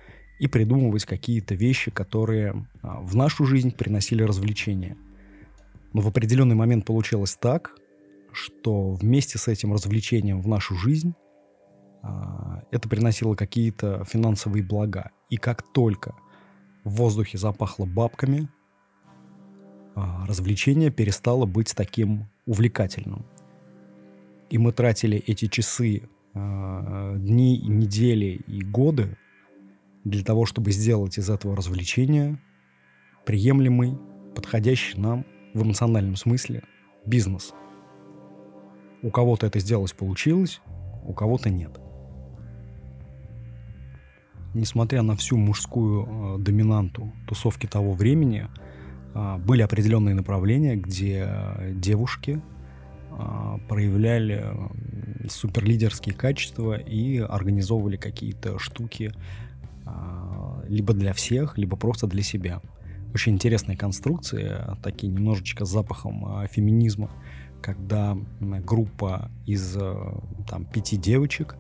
и 0.40 0.46
придумывать 0.46 1.04
какие-то 1.04 1.54
вещи, 1.54 1.90
которые 1.90 2.66
а, 2.83 3.00
в 3.02 3.14
нашу 3.14 3.44
жизнь 3.44 3.70
приносили 3.70 4.22
развлечения. 4.22 4.96
Но 5.92 6.00
в 6.00 6.09
определенный 6.09 6.54
момент 6.56 6.87
получилось 6.87 7.37
так, 7.38 7.76
что 8.33 8.92
вместе 8.92 9.38
с 9.38 9.48
этим 9.48 9.74
развлечением 9.74 10.40
в 10.40 10.48
нашу 10.48 10.76
жизнь 10.76 11.14
а, 12.02 12.62
это 12.70 12.88
приносило 12.88 13.35
какие-то 13.35 14.02
финансовые 14.06 14.64
блага. 14.64 15.11
И 15.28 15.37
как 15.37 15.62
только 15.74 16.16
в 16.85 16.94
воздухе 16.94 17.37
запахло 17.37 17.85
бабками, 17.85 18.48
а, 19.94 20.26
развлечение 20.26 20.90
перестало 20.90 21.44
быть 21.44 21.74
таким 21.76 22.30
увлекательным. 22.46 23.26
И 24.50 24.58
мы 24.58 24.72
тратили 24.72 25.16
эти 25.18 25.46
часы, 25.46 26.02
дни, 26.34 27.60
недели 27.66 28.42
и 28.46 28.62
годы 28.62 29.16
для 30.04 30.24
того, 30.24 30.46
чтобы 30.46 30.70
сделать 30.72 31.18
из 31.18 31.28
этого 31.28 31.56
развлечения 31.56 32.40
приемлемый 33.24 33.98
подходящий 34.34 34.98
нам 34.98 35.24
в 35.54 35.62
эмоциональном 35.62 36.16
смысле 36.16 36.62
бизнес. 37.04 37.52
У 39.02 39.10
кого-то 39.10 39.46
это 39.46 39.58
сделать 39.58 39.94
получилось, 39.94 40.60
у 41.04 41.12
кого-то 41.12 41.50
нет. 41.50 41.80
Несмотря 44.54 45.02
на 45.02 45.16
всю 45.16 45.36
мужскую 45.36 46.38
э, 46.38 46.42
доминанту 46.42 47.12
тусовки 47.26 47.66
того 47.66 47.92
времени, 47.92 48.48
э, 49.14 49.36
были 49.38 49.62
определенные 49.62 50.14
направления, 50.14 50.76
где 50.76 51.28
девушки 51.74 52.42
проявляли 53.68 54.42
э, 54.44 55.28
суперлидерские 55.28 56.14
качества 56.14 56.74
и 56.78 57.18
организовывали 57.18 57.96
какие-то 57.96 58.59
штуки 58.59 59.12
э, 59.87 60.64
либо 60.68 60.94
для 60.94 61.12
всех, 61.12 61.59
либо 61.59 61.76
просто 61.76 62.06
для 62.06 62.22
себя. 62.22 62.61
Очень 63.14 63.35
интересные 63.35 63.76
конструкции, 63.76 64.56
такие 64.83 65.12
немножечко 65.12 65.64
с 65.64 65.70
запахом 65.70 66.42
э, 66.42 66.46
феминизма 66.48 67.11
когда 67.61 68.16
группа 68.40 69.30
из 69.46 69.76
э, 69.76 69.94
там, 70.48 70.64
пяти 70.64 70.96
девочек 70.96 71.56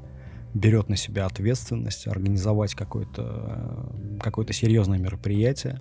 берет 0.54 0.88
на 0.88 0.96
себя 0.96 1.26
ответственность 1.26 2.08
организовать 2.08 2.74
какое-то 2.74 3.92
э, 3.94 4.18
какое 4.20 4.46
серьезное 4.46 4.98
мероприятие, 4.98 5.80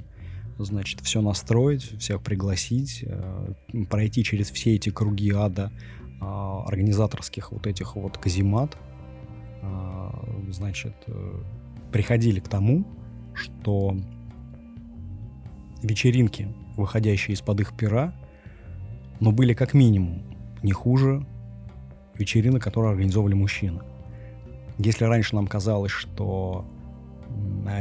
значит, 0.64 1.02
все 1.02 1.22
настроить, 1.22 1.84
всех 2.00 2.22
пригласить, 2.22 3.04
э, 3.06 3.54
пройти 3.90 4.24
через 4.24 4.52
все 4.52 4.76
эти 4.76 4.90
круги 4.90 5.32
ада 5.32 5.72
организаторских 6.22 7.54
вот 7.54 7.66
этих 7.66 7.96
вот 7.96 8.18
каземат, 8.18 8.76
значит, 10.50 10.94
приходили 11.94 12.42
к 12.42 12.50
тому, 12.50 12.86
что 13.34 13.96
вечеринки, 15.82 16.54
выходящие 16.76 17.36
из-под 17.36 17.62
их 17.62 17.78
пера, 17.78 18.14
но 19.22 19.32
были 19.32 19.54
как 19.54 19.74
минимум 19.74 20.24
не 20.62 20.74
хуже 20.74 21.26
вечеринок, 22.16 22.62
которые 22.62 22.92
организовывали 22.92 23.36
мужчины. 23.36 23.82
Если 24.78 25.06
раньше 25.06 25.36
нам 25.36 25.48
казалось, 25.48 25.92
что 25.92 26.66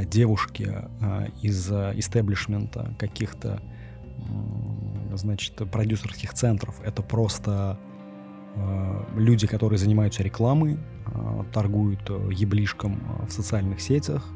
девушки 0.07 0.69
а, 1.01 1.27
из 1.43 1.71
истеблишмента 1.71 2.95
каких-то 2.99 3.61
значит, 5.15 5.55
продюсерских 5.71 6.35
центров. 6.35 6.81
Это 6.85 7.03
просто 7.03 7.79
а, 8.55 9.09
люди, 9.17 9.47
которые 9.47 9.79
занимаются 9.79 10.23
рекламой, 10.23 10.79
а, 11.07 11.45
торгуют 11.53 12.09
еблишком 12.31 13.27
в 13.27 13.33
социальных 13.33 13.81
сетях 13.81 14.27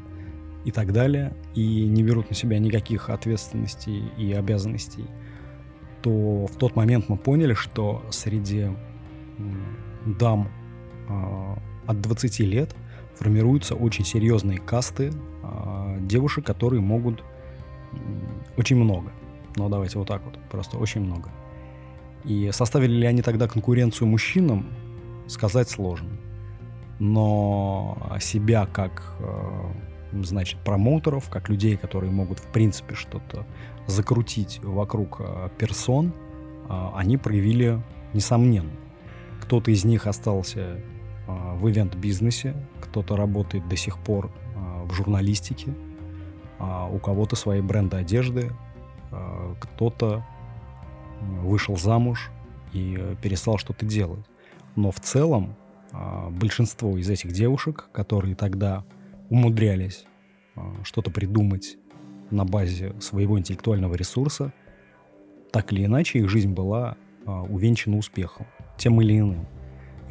и 0.64 0.70
так 0.70 0.92
далее, 0.92 1.34
и 1.54 1.86
не 1.86 2.02
берут 2.02 2.30
на 2.30 2.36
себя 2.36 2.58
никаких 2.58 3.10
ответственностей 3.10 4.10
и 4.16 4.32
обязанностей– 4.32 5.06
то 6.02 6.46
в 6.46 6.56
тот 6.56 6.76
момент 6.76 7.08
мы 7.08 7.16
поняли, 7.16 7.54
что 7.54 8.02
среди 8.10 8.70
дам 10.04 10.48
э, 11.08 11.54
от 11.86 12.00
20 12.00 12.40
лет 12.40 12.74
формируются 13.16 13.74
очень 13.74 14.04
серьезные 14.04 14.58
касты 14.58 15.12
э, 15.42 15.98
девушек, 16.00 16.46
которые 16.46 16.80
могут 16.80 17.22
очень 18.56 18.76
много. 18.76 19.12
Ну, 19.56 19.68
давайте 19.68 19.98
вот 19.98 20.08
так 20.08 20.22
вот, 20.24 20.38
просто 20.50 20.78
очень 20.78 21.02
много. 21.02 21.30
И 22.24 22.50
составили 22.52 22.92
ли 22.92 23.06
они 23.06 23.22
тогда 23.22 23.48
конкуренцию 23.48 24.08
мужчинам, 24.08 24.66
сказать 25.28 25.68
сложно. 25.68 26.10
Но 26.98 27.98
себя 28.20 28.66
как 28.66 29.14
э, 29.18 30.22
значит, 30.22 30.58
промоутеров, 30.60 31.28
как 31.28 31.48
людей, 31.48 31.76
которые 31.76 32.12
могут, 32.12 32.38
в 32.38 32.46
принципе, 32.46 32.94
что-то 32.94 33.46
закрутить 33.86 34.60
вокруг 34.62 35.20
э, 35.20 35.48
персон, 35.58 36.12
они 36.68 37.18
проявили 37.18 37.82
несомненно. 38.14 38.70
Кто-то 39.42 39.70
из 39.70 39.84
них 39.84 40.06
остался 40.06 40.80
в 41.26 41.68
ивент-бизнесе, 41.68 42.54
кто-то 42.80 43.16
работает 43.16 43.68
до 43.68 43.76
сих 43.76 43.98
пор 43.98 44.30
в 44.84 44.92
журналистике, 44.92 45.72
а 46.58 46.88
у 46.88 46.98
кого-то 46.98 47.36
свои 47.36 47.60
бренды 47.60 47.96
одежды, 47.96 48.50
кто-то 49.60 50.24
вышел 51.42 51.76
замуж 51.76 52.30
и 52.72 53.16
перестал 53.22 53.58
что-то 53.58 53.86
делать. 53.86 54.24
Но 54.74 54.90
в 54.90 55.00
целом 55.00 55.54
большинство 56.30 56.96
из 56.96 57.08
этих 57.08 57.32
девушек, 57.32 57.88
которые 57.92 58.34
тогда 58.34 58.84
умудрялись 59.32 60.04
а, 60.54 60.74
что-то 60.84 61.10
придумать 61.10 61.78
на 62.30 62.44
базе 62.44 62.94
своего 63.00 63.38
интеллектуального 63.38 63.94
ресурса, 63.94 64.52
так 65.50 65.72
или 65.72 65.84
иначе 65.86 66.18
их 66.18 66.28
жизнь 66.28 66.52
была 66.52 66.96
а, 67.24 67.42
увенчана 67.42 67.96
успехом, 67.96 68.46
тем 68.76 69.00
или 69.00 69.18
иным. 69.18 69.46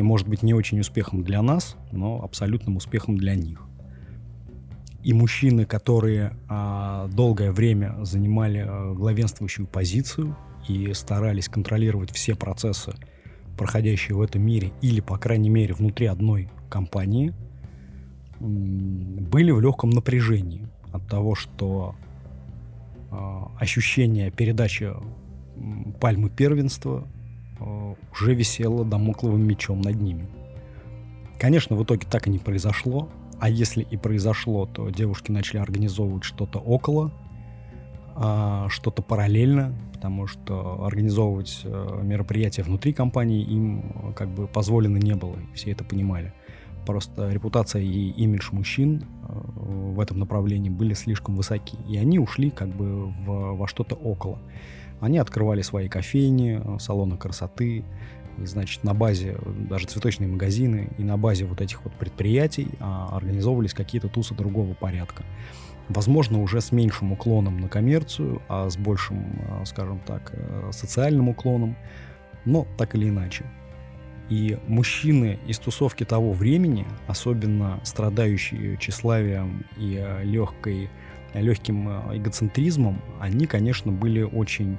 И 0.02 0.04
может 0.04 0.28
быть 0.28 0.42
не 0.42 0.56
очень 0.56 0.80
успехом 0.80 1.24
для 1.24 1.44
нас, 1.44 1.76
но 1.92 2.24
абсолютным 2.24 2.78
успехом 2.78 3.18
для 3.18 3.36
них. 3.36 3.62
И 5.04 5.14
мужчины, 5.14 5.66
которые 5.66 6.34
а, 6.50 7.08
долгое 7.08 7.52
время 7.52 7.96
занимали 8.02 8.66
а, 8.68 8.94
главенствующую 8.94 9.68
позицию 9.68 10.36
и 10.68 10.92
старались 10.94 11.50
контролировать 11.50 12.10
все 12.12 12.34
процессы, 12.36 12.94
проходящие 13.58 14.16
в 14.18 14.22
этом 14.22 14.42
мире, 14.42 14.72
или, 14.82 15.02
по 15.02 15.20
крайней 15.20 15.50
мере, 15.50 15.76
внутри 15.76 16.08
одной 16.08 16.50
компании– 16.68 17.34
были 18.42 19.52
в 19.52 19.62
легком 19.62 19.92
напряжении 19.92 20.68
от 20.92 21.08
того, 21.08 21.36
что 21.36 21.96
э, 23.12 23.16
ощущение 23.60 24.32
передачи 24.32 24.92
пальмы 26.00 26.30
первенства 26.30 27.08
уже 28.12 28.34
висело 28.34 28.86
домокловым 28.86 29.42
мечом 29.42 29.82
над 29.82 30.00
ними. 30.02 30.28
Конечно, 31.40 31.76
в 31.76 31.84
итоге 31.84 32.06
так 32.10 32.28
и 32.28 32.30
не 32.30 32.40
произошло, 32.40 33.10
а 33.40 33.50
если 33.50 33.82
и 33.82 33.98
произошло, 33.98 34.68
то 34.68 34.90
девушки 34.90 35.32
начали 35.32 35.60
организовывать 35.60 36.24
что-то 36.24 36.60
около, 36.60 37.12
э, 38.16 38.68
что-то 38.70 39.02
параллельно, 39.02 39.74
потому 39.94 40.28
что 40.28 40.86
организовывать 40.86 41.62
э, 41.64 42.00
мероприятия 42.04 42.62
внутри 42.62 42.94
компании 42.94 43.42
им 43.44 44.14
как 44.16 44.30
бы 44.30 44.46
позволено 44.48 44.98
не 44.98 45.16
было, 45.16 45.36
все 45.56 45.72
это 45.72 45.84
понимали. 45.84 46.34
Просто 46.86 47.32
репутация 47.32 47.82
и 47.82 48.10
имидж 48.10 48.50
мужчин 48.52 49.04
э, 49.04 49.34
в 49.34 50.00
этом 50.00 50.20
направлении 50.20 50.70
были 50.70 50.94
слишком 50.94 51.36
высоки. 51.36 51.78
И 51.88 51.98
они 51.98 52.20
ушли 52.20 52.50
как 52.50 52.70
бы 52.70 53.06
в, 53.06 53.56
во 53.56 53.68
что-то 53.68 53.96
около. 53.96 54.40
Они 55.02 55.18
открывали 55.18 55.62
свои 55.62 55.90
кофейни, 55.90 56.62
э, 56.64 56.80
салоны 56.80 57.18
красоты, 57.18 57.84
и, 58.38 58.46
значит, 58.46 58.86
на 58.86 58.94
базе 58.94 59.38
даже 59.70 59.88
цветочные 59.88 60.30
магазины 60.30 60.90
и 60.98 61.04
на 61.04 61.18
базе 61.18 61.44
вот 61.44 61.60
этих 61.60 61.84
вот 61.84 61.94
предприятий 61.94 62.70
а, 62.80 63.18
организовывались 63.18 63.74
какие-то 63.74 64.08
тусы 64.08 64.34
другого 64.34 64.74
порядка. 64.74 65.24
Возможно, 65.90 66.42
уже 66.42 66.62
с 66.62 66.72
меньшим 66.72 67.12
уклоном 67.12 67.60
на 67.60 67.68
коммерцию, 67.68 68.42
а 68.48 68.70
с 68.70 68.78
большим, 68.78 69.26
э, 69.50 69.66
скажем 69.66 70.00
так, 70.06 70.34
социальным 70.72 71.28
уклоном, 71.28 71.76
но 72.46 72.66
так 72.78 72.96
или 72.96 73.10
иначе. 73.10 73.46
И 74.32 74.58
мужчины 74.66 75.40
из 75.46 75.60
тусовки 75.60 76.06
того 76.06 76.32
времени, 76.32 76.88
особенно 77.06 77.82
страдающие 77.84 78.78
тщеславием 78.78 79.66
и 79.76 80.00
э, 80.02 80.24
легкой, 80.24 80.90
легким 81.34 81.90
э, 81.90 82.18
эгоцентризмом, 82.18 83.02
они, 83.20 83.46
конечно, 83.46 83.92
были 83.92 84.22
очень 84.22 84.78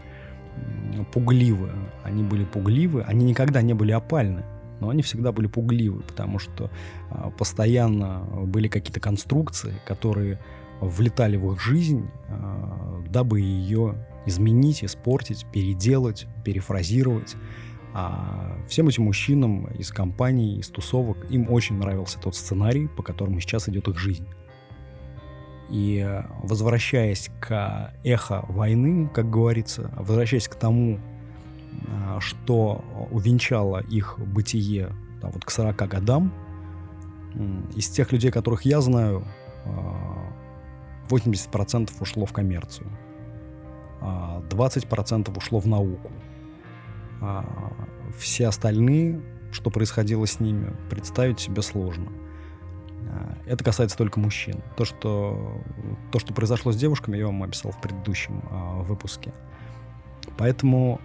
пугливы. 1.12 1.70
Они 2.04 2.22
были 2.22 2.44
пугливы, 2.44 3.02
они 3.02 3.24
никогда 3.24 3.62
не 3.62 3.74
были 3.74 3.92
опальны, 3.92 4.44
но 4.80 4.88
они 4.88 5.02
всегда 5.02 5.32
были 5.32 5.46
пугливы, 5.46 6.02
потому 6.02 6.38
что 6.38 6.70
э, 7.10 7.30
постоянно 7.38 8.20
были 8.44 8.68
какие-то 8.68 9.00
конструкции, 9.00 9.74
которые 9.86 10.38
влетали 10.80 11.36
в 11.36 11.52
их 11.52 11.60
жизнь, 11.60 12.08
дабы 13.08 13.40
ее 13.40 13.94
изменить, 14.26 14.82
испортить, 14.82 15.46
переделать, 15.52 16.26
перефразировать. 16.44 17.36
А 17.94 18.56
всем 18.68 18.88
этим 18.88 19.04
мужчинам 19.04 19.66
из 19.78 19.92
компаний, 19.92 20.58
из 20.58 20.68
тусовок, 20.68 21.18
им 21.30 21.50
очень 21.50 21.76
нравился 21.76 22.18
тот 22.18 22.34
сценарий, 22.34 22.88
по 22.88 23.02
которому 23.02 23.38
сейчас 23.38 23.68
идет 23.68 23.86
их 23.88 23.98
жизнь. 23.98 24.26
И 25.72 26.06
возвращаясь 26.42 27.30
к 27.40 27.94
эхо 28.04 28.44
войны, 28.48 29.08
как 29.08 29.30
говорится, 29.30 29.90
возвращаясь 29.96 30.46
к 30.46 30.54
тому, 30.54 31.00
а, 31.88 32.20
что 32.20 32.84
увенчало 33.10 33.80
их 33.80 34.18
бытие 34.18 34.90
да, 35.22 35.28
вот 35.28 35.44
к 35.44 35.50
40 35.50 35.88
годам, 35.88 36.32
из 37.74 37.88
тех 37.88 38.12
людей, 38.12 38.30
которых 38.30 38.66
я 38.66 38.82
знаю, 38.82 39.24
80% 41.08 41.90
а, 41.90 42.02
ушло 42.02 42.26
в 42.26 42.32
коммерцию, 42.32 42.88
20% 44.02 45.32
а 45.34 45.38
ушло 45.38 45.58
в 45.58 45.66
науку, 45.66 46.10
а 47.22 47.46
все 48.18 48.48
остальные, 48.48 49.22
что 49.52 49.70
происходило 49.70 50.26
с 50.26 50.40
ними, 50.40 50.76
представить 50.90 51.40
себе 51.40 51.62
сложно. 51.62 52.12
А, 53.12 53.34
это 53.46 53.62
касается 53.62 53.96
только 53.96 54.18
мужчин. 54.18 54.62
То, 54.76 54.84
что, 54.84 55.62
то, 56.10 56.18
что 56.18 56.32
произошло 56.32 56.72
с 56.72 56.76
девушками, 56.76 57.18
я 57.18 57.26
вам 57.26 57.42
описал 57.42 57.72
в 57.72 57.80
предыдущем 57.80 58.42
а, 58.50 58.82
выпуске. 58.82 59.32
Поэтому 60.38 61.00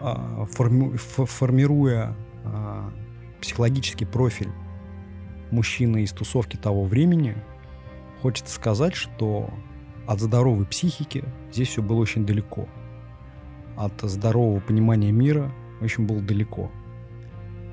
а, 0.00 0.46
форми, 0.52 0.96
формируя 0.96 2.14
а, 2.44 2.92
психологический 3.40 4.04
профиль 4.04 4.50
мужчины 5.50 6.04
из 6.04 6.12
тусовки 6.12 6.56
того 6.56 6.84
времени, 6.84 7.36
хочется 8.22 8.54
сказать, 8.54 8.94
что 8.94 9.50
от 10.06 10.20
здоровой 10.20 10.66
психики 10.66 11.24
здесь 11.52 11.68
все 11.68 11.82
было 11.82 11.98
очень 11.98 12.24
далеко. 12.24 12.68
От 13.76 14.00
здорового 14.02 14.60
понимания 14.60 15.10
мира 15.10 15.50
очень 15.80 16.06
было 16.06 16.20
далеко. 16.20 16.70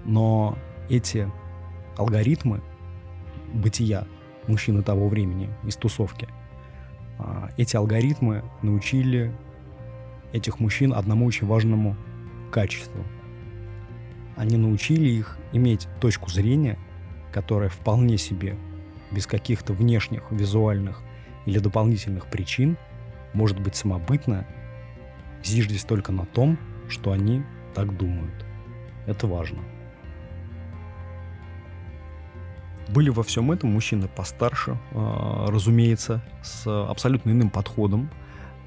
Но 0.06 0.58
эти 0.90 1.30
алгоритмы 1.98 2.62
бытия 3.58 4.06
мужчины 4.48 4.84
того 4.84 5.08
времени 5.08 5.50
из 5.64 5.76
тусовки, 5.76 6.28
а, 7.20 7.50
эти 7.58 7.76
алгоритмы 7.76 8.44
научили 8.62 9.34
этих 10.32 10.60
мужчин 10.60 10.94
одному 10.94 11.26
очень 11.26 11.48
важному 11.48 11.96
качеству. 12.52 13.04
Они 14.36 14.58
научили 14.58 15.10
их 15.10 15.38
иметь 15.52 15.88
точку 16.00 16.30
зрения, 16.30 16.78
которая 17.32 17.70
вполне 17.70 18.18
себе, 18.18 18.56
без 19.12 19.26
каких-то 19.26 19.74
внешних, 19.74 20.24
визуальных 20.32 21.02
или 21.46 21.60
дополнительных 21.60 22.28
причин, 22.28 22.78
может 23.34 23.60
быть 23.60 23.76
самобытна, 23.76 24.46
зиждясь 25.44 25.84
только 25.84 26.12
на 26.12 26.26
том, 26.26 26.58
что 26.90 27.12
они 27.12 27.44
так 27.74 27.98
думают. 27.98 28.46
Это 29.06 29.28
важно. 29.28 29.60
Были 32.90 33.10
во 33.10 33.24
всем 33.24 33.52
этом 33.52 33.72
мужчины 33.72 34.08
постарше, 34.08 34.78
а, 34.92 35.48
разумеется, 35.50 36.24
с 36.44 36.68
абсолютно 36.68 37.32
иным 37.32 37.50
подходом. 37.50 38.10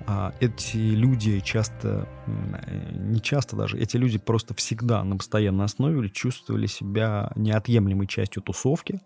А, 0.07 0.35
эти 0.41 0.77
люди 0.77 1.41
часто, 1.41 2.09
не 2.27 3.21
часто 3.21 3.57
даже, 3.57 3.79
эти 3.79 3.97
люди 3.97 4.19
просто 4.19 4.55
всегда 4.55 5.05
на 5.05 5.17
постоянной 5.17 5.65
основе 5.65 6.09
чувствовали 6.11 6.67
себя 6.67 7.31
неотъемлемой 7.37 8.07
частью 8.07 8.43
тусовки, 8.43 9.01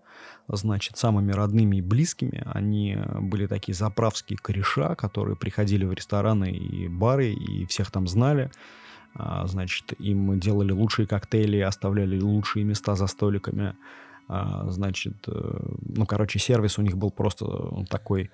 значит, 0.48 0.96
самыми 0.96 1.32
родными 1.32 1.76
и 1.76 1.82
близкими. 1.82 2.42
Они 2.46 2.96
были 3.20 3.46
такие 3.46 3.74
заправские 3.74 4.38
кореша, 4.38 4.94
которые 4.94 5.36
приходили 5.36 5.84
в 5.84 5.92
рестораны 5.92 6.50
и 6.52 6.88
бары, 6.88 7.32
и 7.32 7.66
всех 7.66 7.90
там 7.90 8.06
знали. 8.06 8.50
А, 9.14 9.46
значит, 9.46 9.92
им 10.00 10.40
делали 10.40 10.72
лучшие 10.72 11.06
коктейли, 11.06 11.58
оставляли 11.58 12.20
лучшие 12.20 12.64
места 12.64 12.94
за 12.94 13.06
столиками. 13.06 13.76
А, 14.28 14.70
значит, 14.70 15.16
э, 15.26 15.58
ну, 15.80 16.06
короче, 16.06 16.38
сервис 16.38 16.78
у 16.78 16.82
них 16.82 16.96
был 16.96 17.10
просто 17.10 17.46
такой 17.90 18.30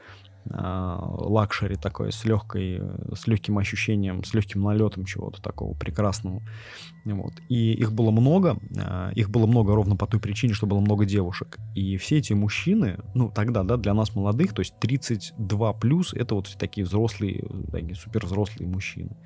а, 0.48 0.98
лакшери 1.00 1.76
такой 1.76 2.12
с 2.12 2.24
легкой, 2.24 2.80
с 3.14 3.26
легким 3.26 3.58
ощущением, 3.58 4.24
с 4.24 4.32
легким 4.32 4.62
налетом 4.62 5.04
чего-то 5.04 5.42
такого 5.42 5.74
прекрасного. 5.74 6.42
Вот. 7.04 7.34
И 7.48 7.72
их 7.72 7.92
было 7.92 8.10
много, 8.10 8.58
а, 8.78 9.10
их 9.10 9.30
было 9.30 9.46
много 9.46 9.74
ровно 9.74 9.96
по 9.96 10.06
той 10.06 10.20
причине, 10.20 10.54
что 10.54 10.66
было 10.66 10.80
много 10.80 11.04
девушек. 11.04 11.58
И 11.74 11.96
все 11.98 12.18
эти 12.18 12.32
мужчины, 12.32 12.98
ну 13.14 13.30
тогда, 13.30 13.62
да, 13.64 13.76
для 13.76 13.92
нас 13.92 14.14
молодых, 14.14 14.54
то 14.54 14.60
есть 14.60 14.78
32 14.80 15.72
плюс, 15.74 16.14
это 16.14 16.34
вот 16.34 16.48
такие 16.58 16.86
взрослые, 16.86 17.44
такие 17.70 17.94
супер 17.94 18.24
взрослые 18.24 18.68
мужчины. 18.68 19.16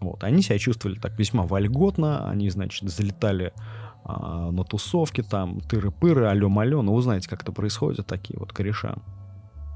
Вот. 0.00 0.24
Они 0.24 0.40
себя 0.40 0.58
чувствовали 0.58 0.98
так 0.98 1.18
весьма 1.18 1.42
вольготно, 1.44 2.28
они, 2.30 2.48
значит, 2.48 2.88
залетали 2.88 3.52
а, 4.04 4.50
на 4.50 4.64
тусовки, 4.64 5.22
там, 5.22 5.60
тыры-пыры, 5.60 6.26
алё-малё, 6.26 6.82
ну, 6.82 6.94
вы 6.94 7.02
знаете, 7.02 7.28
как 7.28 7.42
это 7.42 7.52
происходит, 7.52 8.06
такие 8.06 8.38
вот 8.38 8.52
кореша. 8.52 8.96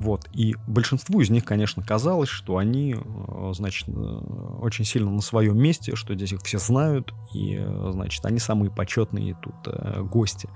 Вот. 0.01 0.29
И 0.33 0.57
большинству 0.67 1.21
из 1.21 1.31
них, 1.31 1.45
конечно, 1.45 1.83
казалось, 1.83 2.29
что 2.29 2.57
они, 2.57 2.97
э, 2.97 3.53
значит, 3.55 3.89
э, 3.89 3.93
очень 3.93 4.85
сильно 4.85 5.11
на 5.11 5.21
своем 5.21 5.57
месте, 5.57 5.95
что 5.95 6.15
здесь 6.15 6.33
их 6.33 6.43
все 6.43 6.59
знают, 6.59 7.15
и, 7.33 7.57
э, 7.61 7.91
значит, 7.93 8.25
они 8.27 8.39
самые 8.39 8.71
почетные 8.71 9.37
тут 9.41 9.55
гости. 10.11 10.49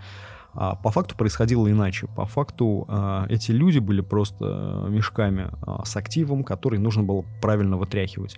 А 0.54 0.74
по 0.74 0.90
факту 0.90 1.16
происходило 1.16 1.70
иначе. 1.70 2.08
По 2.16 2.26
факту 2.26 2.88
эти 3.28 3.52
люди 3.52 3.78
были 3.78 4.00
просто 4.00 4.86
мешками 4.88 5.50
с 5.84 5.94
активом, 5.94 6.42
который 6.42 6.80
нужно 6.80 7.04
было 7.04 7.24
правильно 7.40 7.76
вытряхивать. 7.76 8.36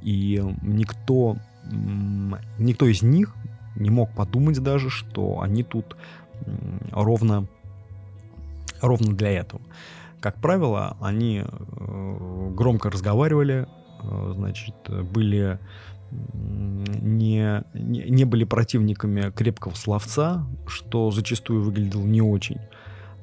И 0.00 0.42
никто, 0.62 1.36
никто 2.58 2.86
из 2.86 3.02
них 3.02 3.34
не 3.78 3.90
мог 3.90 4.10
подумать 4.14 4.62
даже, 4.62 4.90
что 4.90 5.40
они 5.40 5.62
тут 5.62 5.96
ровно, 6.92 7.46
ровно 8.80 9.14
для 9.14 9.30
этого. 9.30 9.62
Как 10.20 10.36
правило, 10.40 10.96
они 11.00 11.44
э, 11.44 12.50
громко 12.54 12.90
разговаривали, 12.90 13.66
э, 14.02 14.32
значит, 14.34 14.74
были 15.12 15.58
не, 16.10 17.62
не, 17.74 18.24
были 18.24 18.44
противниками 18.44 19.30
крепкого 19.30 19.74
словца, 19.74 20.46
что 20.66 21.10
зачастую 21.10 21.62
выглядело 21.62 22.02
не 22.02 22.22
очень. 22.22 22.58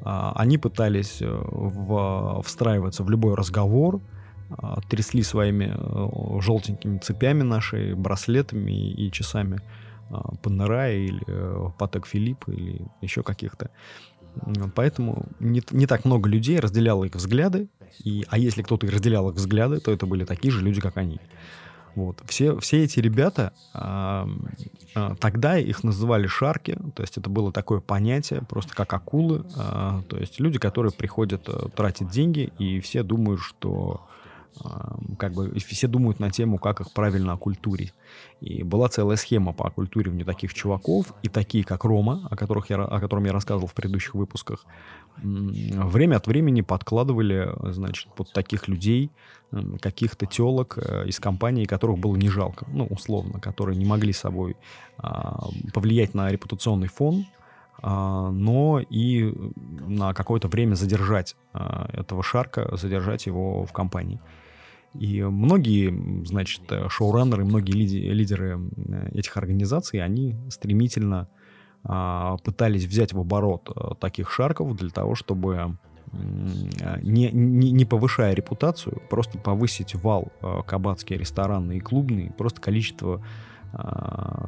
А, 0.02 0.34
они 0.36 0.60
пытались 0.60 1.18
э, 1.22 1.28
в, 1.28 2.44
встраиваться 2.44 3.04
в 3.04 3.10
любой 3.10 3.34
разговор, 3.34 4.02
а, 4.52 4.80
трясли 4.88 5.24
своими 5.24 5.74
желтенькими 6.42 7.00
цепями 7.00 7.42
нашей, 7.42 7.96
браслетами 7.96 8.72
и 8.72 9.12
часами 9.12 9.62
а, 10.10 10.36
Паннера 10.36 10.92
или 10.92 11.24
Патек 11.78 12.06
Филипп 12.06 12.48
или 12.48 12.88
еще 13.02 13.24
каких-то. 13.24 13.70
Поэтому 14.76 15.26
не, 15.40 15.62
не 15.72 15.88
так 15.88 16.06
много 16.06 16.30
людей 16.30 16.60
разделяло 16.60 17.06
их 17.06 17.16
взгляды, 17.16 17.70
и, 18.04 18.26
а 18.30 18.38
если 18.38 18.62
кто-то 18.62 18.86
разделял 18.88 19.30
их 19.30 19.36
взгляды, 19.36 19.80
то 19.80 19.92
это 19.92 20.06
были 20.06 20.26
такие 20.26 20.52
же 20.52 20.62
люди, 20.62 20.82
как 20.82 20.98
они. 20.98 21.20
Вот. 21.96 22.22
Все, 22.26 22.60
все 22.60 22.84
эти 22.84 23.00
ребята, 23.00 23.54
а, 23.74 24.28
а, 24.96 25.16
тогда 25.16 25.58
их 25.58 25.84
называли 25.84 26.28
шарки, 26.28 26.78
то 26.94 27.02
есть 27.02 27.18
это 27.18 27.30
было 27.30 27.54
такое 27.54 27.80
понятие, 27.80 28.42
просто 28.42 28.76
как 28.76 28.92
акулы, 28.94 29.46
а, 29.56 30.02
то 30.10 30.18
есть 30.18 30.40
люди, 30.42 30.60
которые 30.60 30.92
приходят 30.92 31.48
а, 31.48 31.70
тратить 31.70 32.10
деньги, 32.10 32.52
и 32.60 32.82
все 32.82 33.02
думают, 33.02 33.40
что 33.40 34.06
как 35.18 35.34
бы 35.34 35.58
все 35.60 35.88
думают 35.88 36.20
на 36.20 36.32
тему, 36.32 36.58
как 36.58 36.82
их 36.82 36.92
правильно 36.94 37.34
окультурить. 37.34 37.94
И 38.42 38.64
была 38.64 38.90
целая 38.90 39.18
схема 39.18 39.54
по 39.54 39.68
окультуриванию 39.68 40.26
таких 40.26 40.54
чуваков, 40.54 41.14
и 41.24 41.30
такие, 41.30 41.64
как 41.64 41.84
Рома, 41.84 42.28
о, 42.30 42.36
которых 42.36 42.70
я, 42.70 42.82
о 42.82 43.00
котором 43.00 43.26
я 43.26 43.34
рассказывал 43.34 43.68
в 43.68 43.74
предыдущих 43.74 44.14
выпусках, 44.16 44.66
время 45.18 46.18
от 46.18 46.28
времени 46.28 46.62
подкладывали, 46.62 47.54
значит, 47.72 48.14
под 48.16 48.32
таких 48.34 48.68
людей 48.68 49.12
каких-то 49.80 50.26
телок 50.26 50.78
э, 50.78 51.08
из 51.08 51.20
компании, 51.20 51.66
которых 51.66 52.00
было 52.00 52.16
не 52.16 52.30
жалко, 52.30 52.66
ну, 52.70 52.86
условно, 52.88 53.40
которые 53.40 53.78
не 53.78 53.86
могли 53.86 54.12
собой 54.12 54.58
а, 54.98 55.48
повлиять 55.74 56.14
на 56.14 56.30
репутационный 56.30 56.88
фон, 56.88 57.26
а, 57.82 58.32
но 58.32 58.80
и 58.80 59.34
на 59.88 60.14
какое-то 60.14 60.48
время 60.48 60.76
задержать 60.76 61.36
а, 61.54 61.90
этого 61.94 62.24
шарка, 62.24 62.76
задержать 62.76 63.26
его 63.26 63.66
в 63.66 63.72
компании. 63.72 64.20
И 65.00 65.22
многие, 65.22 66.26
значит, 66.26 66.62
шоураннеры, 66.90 67.46
многие 67.46 67.74
лидеры 67.74 68.60
этих 69.14 69.36
организаций, 69.38 70.02
они 70.02 70.36
стремительно 70.50 71.28
а, 71.88 72.38
пытались 72.38 72.86
взять 72.86 73.14
в 73.14 73.20
оборот 73.20 73.70
а, 73.76 73.94
таких 73.94 74.32
шарков 74.32 74.76
для 74.76 74.90
того, 74.90 75.14
чтобы 75.14 75.78
не, 76.12 77.30
не, 77.32 77.72
не 77.72 77.86
повышая 77.86 78.34
репутацию, 78.34 79.02
просто 79.10 79.38
повысить 79.38 79.94
вал 79.96 80.32
а, 80.42 80.64
кабацкие, 80.64 81.20
ресторанные 81.20 81.78
и 81.78 81.82
клубные, 81.82 82.32
просто 82.32 82.62
количество 82.62 83.24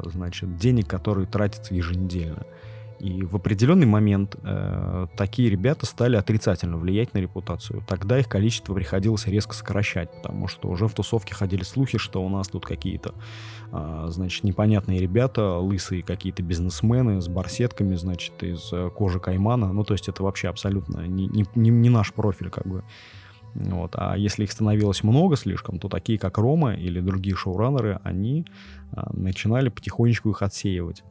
значит, 0.05 0.55
денег, 0.55 0.87
которые 0.87 1.27
тратятся 1.27 1.75
еженедельно. 1.75 2.45
И 2.99 3.23
в 3.23 3.35
определенный 3.35 3.85
момент 3.85 4.35
э, 4.41 5.07
такие 5.15 5.49
ребята 5.49 5.85
стали 5.85 6.15
отрицательно 6.15 6.77
влиять 6.77 7.13
на 7.13 7.19
репутацию. 7.19 7.83
Тогда 7.87 8.17
их 8.17 8.27
количество 8.27 8.73
приходилось 8.73 9.27
резко 9.27 9.53
сокращать, 9.53 10.11
потому 10.11 10.47
что 10.47 10.69
уже 10.69 10.87
в 10.87 10.93
тусовке 10.93 11.35
ходили 11.35 11.63
слухи, 11.63 11.99
что 11.99 12.25
у 12.25 12.29
нас 12.29 12.47
тут 12.47 12.65
какие-то, 12.65 13.13
э, 13.71 14.05
значит, 14.09 14.43
непонятные 14.43 14.99
ребята, 14.99 15.57
лысые 15.57 16.01
какие-то 16.01 16.41
бизнесмены 16.41 17.21
с 17.21 17.27
барсетками, 17.27 17.95
значит, 17.95 18.41
из 18.41 18.73
э, 18.73 18.89
кожи 18.89 19.19
каймана. 19.19 19.71
Ну, 19.71 19.83
то 19.83 19.93
есть 19.93 20.09
это 20.09 20.23
вообще 20.23 20.47
абсолютно 20.47 21.01
не, 21.01 21.27
не, 21.27 21.69
не, 21.69 21.89
наш 21.89 22.13
профиль, 22.13 22.49
как 22.49 22.65
бы. 22.65 22.83
Вот. 23.53 23.91
А 23.95 24.15
если 24.15 24.43
их 24.43 24.51
становилось 24.51 25.03
много 25.03 25.35
слишком, 25.35 25.79
то 25.79 25.87
такие, 25.87 26.17
как 26.17 26.37
Рома 26.37 26.73
или 26.73 26.99
другие 26.99 27.35
шоураннеры, 27.35 27.99
они 28.03 28.45
а, 28.91 29.11
начинали 29.13 29.69
потихонечку 29.69 30.29
их 30.29 30.41
отсеивать. 30.41 31.03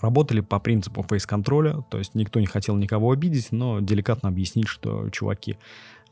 Работали 0.00 0.40
по 0.40 0.58
принципу 0.58 1.04
фейс-контроля, 1.08 1.82
то 1.90 1.98
есть 1.98 2.14
никто 2.14 2.40
не 2.40 2.46
хотел 2.46 2.76
никого 2.76 3.12
обидеть, 3.12 3.52
но 3.52 3.80
деликатно 3.80 4.28
объяснить, 4.28 4.68
что, 4.68 5.08
чуваки, 5.10 5.56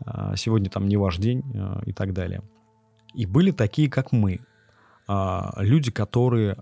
а, 0.05 0.37
сегодня 0.37 0.71
там 0.71 0.89
не 0.89 0.97
ваш 0.97 1.19
день 1.19 1.43
а, 1.55 1.83
и 1.85 1.93
так 1.93 2.12
далее. 2.12 2.43
И 3.14 3.27
были 3.27 3.51
такие, 3.51 3.89
как 3.89 4.12
мы, 4.12 4.41
а, 5.07 5.55
люди, 5.59 5.91
которые 5.91 6.59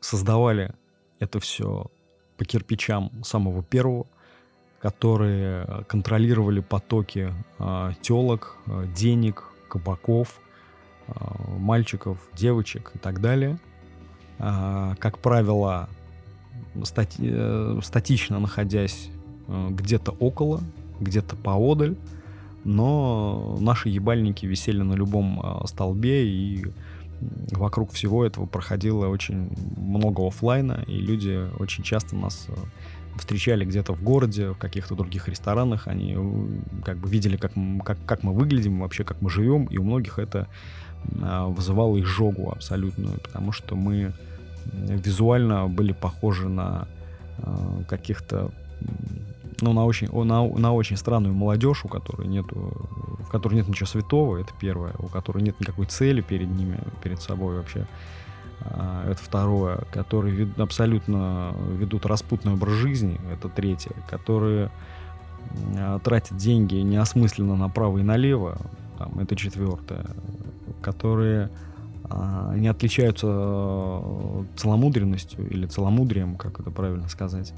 создавали 0.00 0.74
это 1.20 1.38
все 1.38 1.92
по 2.36 2.44
кирпичам 2.44 3.22
самого 3.22 3.62
первого, 3.62 4.08
которые 4.80 5.84
контролировали 5.86 6.58
потоки 6.58 7.32
телок, 8.00 8.56
денег, 8.96 9.44
кабаков, 9.68 10.40
мальчиков, 11.46 12.18
девочек 12.34 12.90
и 12.96 12.98
так 12.98 13.20
далее. 13.20 13.60
Как 14.98 15.18
правило, 15.18 15.88
стати 16.82 17.80
статично 17.82 18.40
находясь 18.40 19.08
где-то 19.48 20.12
около, 20.18 20.62
где-то 21.00 21.36
поодаль, 21.36 21.94
но 22.64 23.56
наши 23.60 23.88
ебальники 23.88 24.46
висели 24.46 24.82
на 24.82 24.94
любом 24.94 25.62
столбе, 25.66 26.26
и 26.26 26.66
вокруг 27.52 27.92
всего 27.92 28.24
этого 28.24 28.46
проходило 28.46 29.06
очень 29.06 29.50
много 29.76 30.26
офлайна, 30.26 30.84
и 30.88 30.98
люди 30.98 31.48
очень 31.60 31.84
часто 31.84 32.16
нас 32.16 32.48
встречали 33.16 33.64
где-то 33.64 33.94
в 33.94 34.02
городе, 34.02 34.50
в 34.50 34.58
каких-то 34.58 34.94
других 34.94 35.28
ресторанах, 35.28 35.86
они 35.86 36.14
э, 36.16 36.82
как 36.84 36.98
бы 36.98 37.08
видели, 37.08 37.36
как, 37.36 37.52
как, 37.84 37.98
как 38.06 38.22
мы 38.22 38.32
выглядим, 38.32 38.80
вообще 38.80 39.04
как 39.04 39.20
мы 39.20 39.30
живем, 39.30 39.66
и 39.66 39.76
у 39.76 39.84
многих 39.84 40.18
это 40.18 40.48
а, 41.20 41.46
вызывало 41.46 42.00
изжогу 42.00 42.50
абсолютную, 42.50 43.20
потому 43.20 43.52
что 43.52 43.76
мы 43.76 44.14
визуально 44.64 45.68
были 45.68 45.92
похожи 45.92 46.48
на 46.48 46.88
а, 47.38 47.82
каких-то 47.88 48.50
ну, 49.62 49.72
на 49.72 49.84
очень, 49.84 50.08
на, 50.24 50.46
на 50.46 50.72
очень 50.72 50.96
странную 50.96 51.34
молодежь, 51.34 51.84
у 51.84 51.88
которой 51.88 52.26
нету, 52.26 52.72
в 53.20 53.30
которой 53.30 53.54
нет 53.54 53.68
ничего 53.68 53.86
святого, 53.86 54.38
это 54.38 54.52
первое, 54.58 54.92
у 54.98 55.06
которой 55.06 55.42
нет 55.42 55.60
никакой 55.60 55.86
цели 55.86 56.20
перед 56.20 56.48
ними, 56.48 56.78
перед 57.02 57.22
собой 57.22 57.56
вообще. 57.56 57.86
А, 58.60 59.08
это 59.08 59.22
второе, 59.22 59.84
которые 59.92 60.34
вед, 60.34 60.58
абсолютно 60.58 61.54
ведут 61.78 62.06
распутный 62.06 62.54
образ 62.54 62.74
жизни, 62.74 63.20
это 63.32 63.48
третье, 63.48 63.94
которые 64.08 64.70
а, 65.76 65.98
тратят 66.00 66.36
деньги 66.36 66.76
неосмысленно 66.76 67.56
направо 67.56 67.98
и 67.98 68.02
налево, 68.02 68.58
там, 68.98 69.18
это 69.20 69.36
четвертое, 69.36 70.06
которые 70.80 71.50
а, 72.04 72.54
не 72.54 72.68
отличаются 72.68 73.26
целомудренностью 74.56 75.48
или 75.48 75.66
целомудрием, 75.66 76.36
как 76.36 76.60
это 76.60 76.70
правильно 76.70 77.08
сказать, 77.08 77.52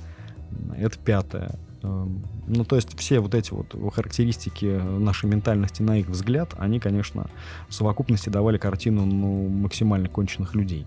это 0.76 0.98
пятое. 0.98 1.58
Эм, 1.82 2.24
ну, 2.46 2.64
то 2.64 2.76
есть 2.76 2.98
все 2.98 3.20
вот 3.20 3.34
эти 3.34 3.52
вот 3.52 3.74
характеристики 3.94 4.80
нашей 4.98 5.28
ментальности, 5.28 5.82
на 5.82 5.98
их 5.98 6.08
взгляд, 6.08 6.54
они, 6.58 6.80
конечно, 6.80 7.26
в 7.68 7.74
совокупности 7.74 8.28
давали 8.28 8.58
картину 8.58 9.04
ну, 9.04 9.48
максимально 9.48 10.08
конченных 10.08 10.54
людей. 10.54 10.86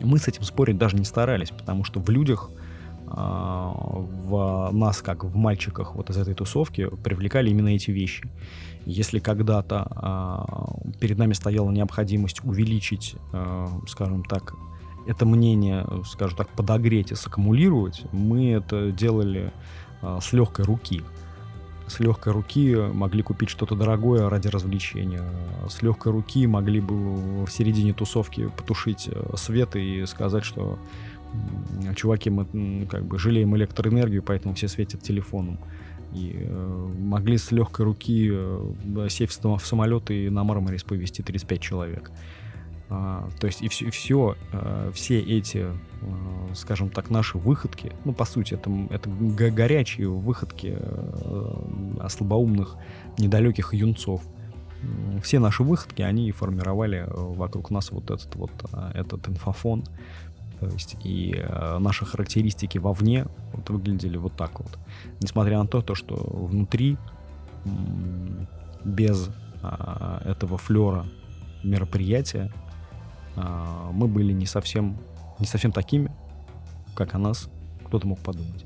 Мы 0.00 0.18
с 0.18 0.26
этим 0.26 0.42
спорить 0.42 0.78
даже 0.78 0.96
не 0.96 1.04
старались, 1.04 1.50
потому 1.50 1.84
что 1.84 2.00
в 2.00 2.08
людях 2.10 2.50
а, 3.14 3.72
в 3.74 4.70
нас, 4.72 5.02
как 5.02 5.24
в 5.24 5.36
мальчиках 5.36 5.94
вот 5.94 6.08
из 6.10 6.16
этой 6.16 6.34
тусовки, 6.34 6.88
привлекали 7.04 7.50
именно 7.50 7.68
эти 7.68 7.90
вещи. 7.90 8.28
Если 8.84 9.20
когда-то 9.20 9.86
а, 9.90 10.76
перед 10.98 11.18
нами 11.18 11.32
стояла 11.34 11.70
необходимость 11.70 12.44
увеличить, 12.44 13.14
а, 13.32 13.68
скажем 13.86 14.24
так, 14.24 14.54
это 15.06 15.26
мнение, 15.26 15.86
скажем 16.06 16.36
так, 16.36 16.48
подогреть 16.48 17.12
и 17.12 17.14
саккумулировать, 17.14 18.02
мы 18.12 18.52
это 18.52 18.90
делали 18.90 19.52
а, 20.00 20.20
с 20.20 20.32
легкой 20.32 20.64
руки. 20.64 21.02
С 21.86 22.00
легкой 22.00 22.32
руки 22.32 22.74
могли 22.74 23.22
купить 23.22 23.50
что-то 23.50 23.74
дорогое 23.74 24.28
ради 24.28 24.48
развлечения. 24.48 25.22
С 25.68 25.82
легкой 25.82 26.12
руки 26.12 26.46
могли 26.46 26.80
бы 26.80 27.44
в 27.44 27.50
середине 27.50 27.92
тусовки 27.92 28.48
потушить 28.56 29.08
э, 29.12 29.36
свет 29.36 29.76
и 29.76 30.06
сказать, 30.06 30.44
что 30.44 30.78
чуваки, 31.96 32.30
мы 32.30 32.86
как 32.86 33.04
бы 33.04 33.18
жалеем 33.18 33.56
электроэнергию, 33.56 34.22
поэтому 34.22 34.54
все 34.54 34.68
светят 34.68 35.02
телефоном. 35.02 35.58
И 36.14 36.32
э, 36.34 36.88
могли 36.98 37.38
с 37.38 37.52
легкой 37.52 37.86
руки 37.86 38.30
э, 38.32 39.08
сесть 39.08 39.42
в 39.42 39.58
самолет 39.60 40.10
и 40.10 40.28
на 40.28 40.44
Мармарис 40.44 40.82
повезти 40.82 41.22
35 41.22 41.60
человек. 41.60 42.10
А, 42.94 43.26
то 43.40 43.46
есть 43.46 43.62
и 43.62 43.68
все, 43.68 43.86
и 43.86 43.90
все, 43.90 44.36
а, 44.52 44.92
все 44.92 45.18
эти, 45.18 45.64
а, 46.02 46.54
скажем 46.54 46.90
так, 46.90 47.08
наши 47.08 47.38
выходки, 47.38 47.92
ну, 48.04 48.12
по 48.12 48.26
сути, 48.26 48.52
это, 48.52 48.70
это 48.90 49.08
горячие 49.08 50.08
выходки 50.08 50.76
слабоумных, 52.08 52.76
недалеких 53.16 53.72
юнцов. 53.72 54.20
Все 55.22 55.38
наши 55.38 55.62
выходки, 55.62 56.02
они 56.02 56.32
формировали 56.32 57.06
вокруг 57.08 57.70
нас 57.70 57.92
вот 57.92 58.10
этот 58.10 58.34
вот 58.34 58.50
этот 58.94 59.28
инфофон. 59.28 59.84
То 60.62 60.68
есть 60.68 60.96
и 61.02 61.44
наши 61.80 62.06
характеристики 62.06 62.78
вовне 62.78 63.26
вот 63.52 63.68
выглядели 63.68 64.16
вот 64.16 64.36
так 64.36 64.60
вот. 64.60 64.78
Несмотря 65.20 65.58
на 65.58 65.66
то, 65.66 65.82
то 65.82 65.96
что 65.96 66.14
внутри 66.14 66.96
без 68.84 69.28
этого 70.24 70.58
флера 70.58 71.04
мероприятия 71.64 72.52
а, 73.34 73.90
мы 73.92 74.06
были 74.06 74.32
не 74.32 74.46
совсем, 74.46 74.98
не 75.40 75.46
совсем 75.46 75.72
такими, 75.72 76.12
как 76.94 77.14
о 77.16 77.18
нас 77.18 77.48
кто-то 77.86 78.06
мог 78.06 78.20
подумать. 78.20 78.64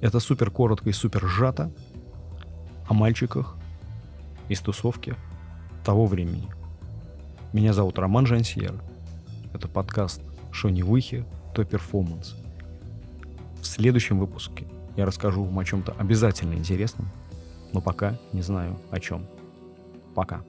Это 0.00 0.18
супер 0.18 0.50
коротко 0.50 0.88
и 0.88 0.92
супер 0.92 1.26
сжато 1.26 1.70
о 2.88 2.94
мальчиках 2.94 3.56
из 4.48 4.60
тусовки 4.60 5.14
того 5.84 6.06
времени. 6.06 6.48
Меня 7.52 7.74
зовут 7.74 7.98
Роман 7.98 8.24
Жансьер. 8.24 8.82
Это 9.52 9.68
подкаст 9.68 10.22
Шони 10.50 10.82
Выхи, 10.82 11.24
то 11.54 11.64
перформанс. 11.64 12.34
В 13.60 13.66
следующем 13.66 14.18
выпуске 14.18 14.66
я 14.96 15.04
расскажу 15.04 15.44
вам 15.44 15.58
о 15.58 15.64
чем-то 15.64 15.92
обязательно 15.98 16.54
интересном, 16.54 17.08
но 17.72 17.80
пока 17.80 18.18
не 18.32 18.42
знаю 18.42 18.78
о 18.90 18.98
чем. 18.98 19.26
Пока. 20.14 20.42